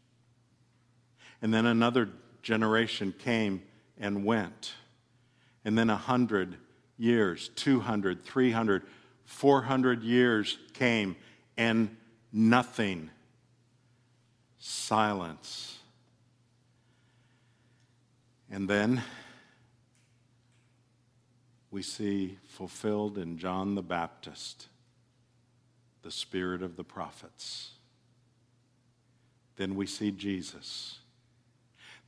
And 1.43 1.53
then 1.53 1.67
another 1.67 2.09
generation 2.43 3.15
came 3.19 3.63
and 3.99 4.25
went. 4.25 4.75
And 5.65 5.77
then 5.77 5.91
a 5.91 5.97
hundred 5.97 6.57
years, 6.99 7.51
200, 7.57 8.25
300, 8.25 8.83
400 9.25 10.03
years 10.03 10.59
came 10.75 11.17
and 11.57 11.97
nothing. 12.33 13.11
Silence. 14.59 15.79
And 18.51 18.69
then 18.69 19.03
we 21.71 21.83
see 21.83 22.39
fulfilled 22.49 23.19
in 23.19 23.39
John 23.39 23.75
the 23.75 23.83
Baptist 23.83 24.69
the 26.03 26.11
spirit 26.11 26.63
of 26.63 26.77
the 26.77 26.85
prophets. 26.85 27.73
Then 29.57 29.75
we 29.75 29.87
see 29.87 30.11
Jesus, 30.11 30.99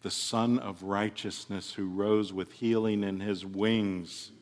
the 0.01 0.11
Son 0.11 0.59
of 0.59 0.83
Righteousness, 0.83 1.75
who 1.75 1.87
rose 1.87 2.33
with 2.33 2.53
healing 2.53 3.05
in 3.05 3.21
his 3.21 3.45
wings 3.45 4.33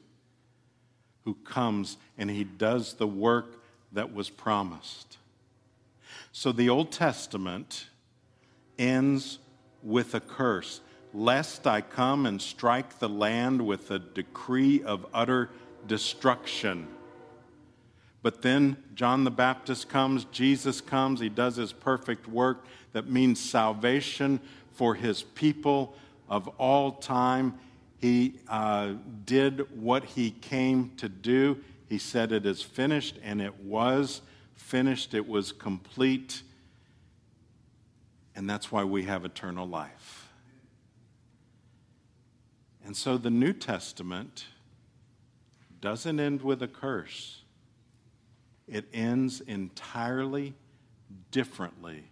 who 1.24 1.34
comes 1.44 1.96
and 2.18 2.30
he 2.30 2.44
does 2.44 2.94
the 2.94 3.06
work 3.06 3.62
that 3.92 4.14
was 4.14 4.30
promised. 4.30 5.18
So 6.32 6.52
the 6.52 6.68
Old 6.68 6.92
Testament 6.92 7.86
ends 8.78 9.38
with 9.82 10.14
a 10.14 10.20
curse 10.20 10.80
lest 11.12 11.66
I 11.66 11.80
come 11.80 12.26
and 12.26 12.40
strike 12.40 12.98
the 12.98 13.08
land 13.08 13.64
with 13.66 13.90
a 13.90 13.98
decree 13.98 14.82
of 14.82 15.06
utter 15.12 15.50
destruction. 15.86 16.86
But 18.22 18.42
then 18.42 18.76
John 18.94 19.24
the 19.24 19.30
Baptist 19.30 19.88
comes, 19.88 20.24
Jesus 20.26 20.80
comes, 20.80 21.20
he 21.20 21.28
does 21.28 21.56
his 21.56 21.72
perfect 21.72 22.28
work 22.28 22.64
that 22.92 23.08
means 23.08 23.40
salvation 23.40 24.40
for 24.72 24.94
his 24.94 25.22
people 25.22 25.94
of 26.28 26.48
all 26.58 26.92
time. 26.92 27.54
He 27.98 28.34
uh, 28.48 28.94
did 29.24 29.80
what 29.80 30.04
he 30.04 30.30
came 30.30 30.92
to 30.96 31.08
do. 31.08 31.58
He 31.88 31.98
said, 31.98 32.32
It 32.32 32.46
is 32.46 32.62
finished, 32.62 33.18
and 33.22 33.40
it 33.40 33.58
was 33.60 34.22
finished. 34.54 35.14
It 35.14 35.28
was 35.28 35.52
complete. 35.52 36.42
And 38.36 38.48
that's 38.48 38.70
why 38.70 38.84
we 38.84 39.04
have 39.04 39.24
eternal 39.24 39.66
life. 39.66 40.19
And 42.90 42.96
so 42.96 43.16
the 43.16 43.30
New 43.30 43.52
Testament 43.52 44.46
doesn't 45.80 46.18
end 46.18 46.42
with 46.42 46.60
a 46.60 46.66
curse, 46.66 47.42
it 48.66 48.86
ends 48.92 49.40
entirely 49.42 50.54
differently 51.30 52.02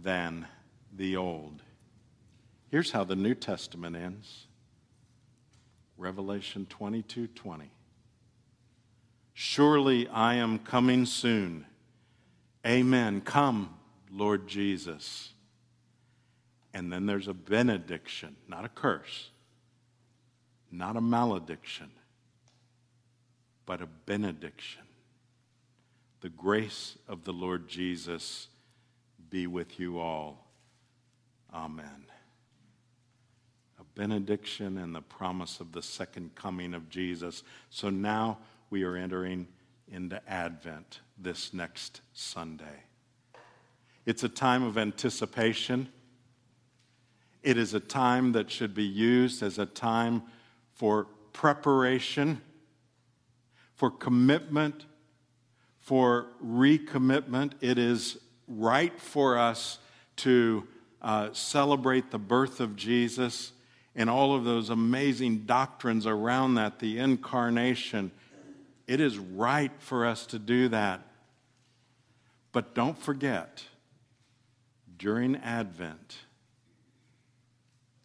than 0.00 0.46
the 0.96 1.16
Old. 1.16 1.64
Here's 2.70 2.92
how 2.92 3.02
the 3.02 3.16
New 3.16 3.34
Testament 3.34 3.96
ends. 3.96 4.46
Revelation 5.98 6.66
22 6.66 7.26
20. 7.26 7.68
Surely 9.34 10.06
I 10.06 10.34
am 10.34 10.60
coming 10.60 11.04
soon. 11.06 11.66
Amen. 12.64 13.20
Come, 13.20 13.74
Lord 14.12 14.46
Jesus. 14.46 15.32
And 16.72 16.92
then 16.92 17.06
there's 17.06 17.26
a 17.26 17.34
benediction, 17.34 18.36
not 18.46 18.64
a 18.64 18.68
curse. 18.68 19.30
Not 20.76 20.96
a 20.96 21.00
malediction, 21.00 21.90
but 23.64 23.80
a 23.80 23.86
benediction. 23.86 24.82
The 26.20 26.28
grace 26.28 26.98
of 27.08 27.24
the 27.24 27.32
Lord 27.32 27.68
Jesus 27.68 28.48
be 29.30 29.46
with 29.46 29.80
you 29.80 29.98
all. 29.98 30.46
Amen. 31.52 32.06
A 33.80 33.84
benediction 33.94 34.78
and 34.78 34.94
the 34.94 35.02
promise 35.02 35.60
of 35.60 35.72
the 35.72 35.82
second 35.82 36.34
coming 36.34 36.74
of 36.74 36.88
Jesus. 36.88 37.42
So 37.70 37.90
now 37.90 38.38
we 38.70 38.82
are 38.82 38.96
entering 38.96 39.48
into 39.88 40.20
Advent 40.28 41.00
this 41.18 41.54
next 41.54 42.00
Sunday. 42.12 42.82
It's 44.04 44.24
a 44.24 44.28
time 44.28 44.62
of 44.62 44.78
anticipation. 44.78 45.88
It 47.42 47.56
is 47.56 47.74
a 47.74 47.80
time 47.80 48.32
that 48.32 48.50
should 48.50 48.74
be 48.74 48.84
used 48.84 49.42
as 49.42 49.58
a 49.58 49.66
time 49.66 50.22
for 50.76 51.06
preparation, 51.32 52.40
for 53.74 53.90
commitment, 53.90 54.84
for 55.80 56.28
recommitment. 56.44 57.52
It 57.60 57.78
is 57.78 58.18
right 58.46 58.98
for 59.00 59.38
us 59.38 59.78
to 60.16 60.68
uh, 61.02 61.30
celebrate 61.32 62.10
the 62.10 62.18
birth 62.18 62.60
of 62.60 62.76
Jesus 62.76 63.52
and 63.94 64.10
all 64.10 64.34
of 64.34 64.44
those 64.44 64.68
amazing 64.68 65.44
doctrines 65.46 66.06
around 66.06 66.54
that, 66.56 66.78
the 66.78 66.98
incarnation. 66.98 68.10
It 68.86 69.00
is 69.00 69.18
right 69.18 69.72
for 69.78 70.06
us 70.06 70.26
to 70.26 70.38
do 70.38 70.68
that. 70.68 71.00
But 72.52 72.74
don't 72.74 72.98
forget, 72.98 73.64
during 74.98 75.36
Advent, 75.36 76.16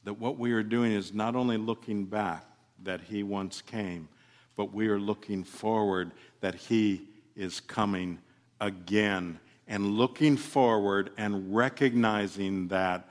that 0.05 0.13
what 0.13 0.37
we 0.37 0.53
are 0.53 0.63
doing 0.63 0.93
is 0.93 1.13
not 1.13 1.35
only 1.35 1.57
looking 1.57 2.05
back 2.05 2.45
that 2.83 3.01
He 3.01 3.23
once 3.23 3.61
came, 3.61 4.07
but 4.55 4.73
we 4.73 4.87
are 4.87 4.99
looking 4.99 5.43
forward 5.43 6.11
that 6.41 6.55
He 6.55 7.07
is 7.35 7.59
coming 7.59 8.19
again 8.59 9.39
and 9.67 9.97
looking 9.97 10.37
forward 10.37 11.11
and 11.17 11.55
recognizing 11.55 12.67
that 12.67 13.09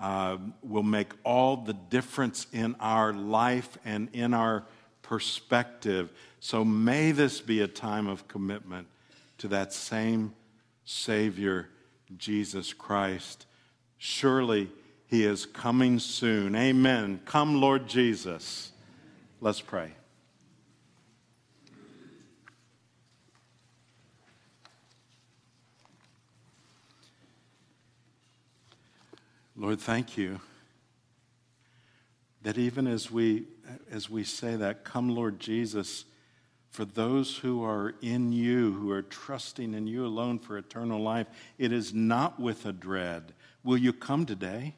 uh, 0.00 0.38
will 0.62 0.82
make 0.82 1.12
all 1.24 1.58
the 1.58 1.74
difference 1.74 2.46
in 2.52 2.74
our 2.80 3.12
life 3.12 3.78
and 3.84 4.08
in 4.12 4.34
our 4.34 4.64
perspective. 5.02 6.12
So 6.40 6.64
may 6.64 7.12
this 7.12 7.40
be 7.40 7.60
a 7.60 7.68
time 7.68 8.06
of 8.06 8.26
commitment 8.26 8.88
to 9.38 9.48
that 9.48 9.72
same 9.72 10.34
Savior, 10.84 11.68
Jesus 12.16 12.72
Christ. 12.72 13.46
Surely 13.98 14.70
he 15.06 15.24
is 15.24 15.46
coming 15.46 15.98
soon. 15.98 16.54
Amen. 16.54 17.20
Come, 17.24 17.60
Lord 17.60 17.86
Jesus. 17.86 18.69
Let's 19.42 19.62
pray. 19.62 19.92
Lord, 29.56 29.80
thank 29.80 30.18
you 30.18 30.40
that 32.42 32.58
even 32.58 32.86
as 32.86 33.10
we 33.10 33.44
as 33.90 34.10
we 34.10 34.24
say 34.24 34.56
that 34.56 34.84
come 34.84 35.14
Lord 35.14 35.40
Jesus 35.40 36.04
for 36.70 36.84
those 36.84 37.38
who 37.38 37.64
are 37.64 37.94
in 38.02 38.32
you 38.32 38.72
who 38.74 38.90
are 38.90 39.02
trusting 39.02 39.74
in 39.74 39.86
you 39.86 40.04
alone 40.04 40.38
for 40.38 40.56
eternal 40.58 41.00
life 41.00 41.26
it 41.58 41.72
is 41.72 41.94
not 41.94 42.38
with 42.38 42.66
a 42.66 42.72
dread. 42.72 43.32
Will 43.64 43.78
you 43.78 43.92
come 43.92 44.26
today? 44.26 44.74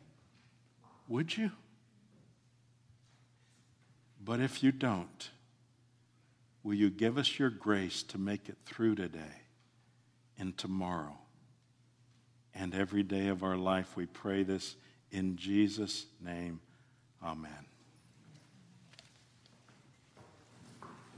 Would 1.09 1.37
you 1.37 1.51
but 4.25 4.41
if 4.41 4.63
you 4.63 4.73
don't 4.73 5.31
will 6.63 6.75
you 6.75 6.91
give 6.91 7.19
us 7.19 7.39
your 7.39 7.51
grace 7.51 8.03
to 8.05 8.19
make 8.19 8.49
it 8.49 8.57
through 8.65 8.95
today 8.95 9.43
and 10.39 10.57
tomorrow 10.57 11.17
and 12.55 12.75
every 12.75 13.03
day 13.03 13.29
of 13.29 13.43
our 13.43 13.57
life. 13.57 13.97
We 13.97 14.07
pray 14.07 14.43
this 14.43 14.77
in 15.11 15.37
Jesus' 15.37 16.07
name. 16.21 16.61
Amen. 17.23 17.72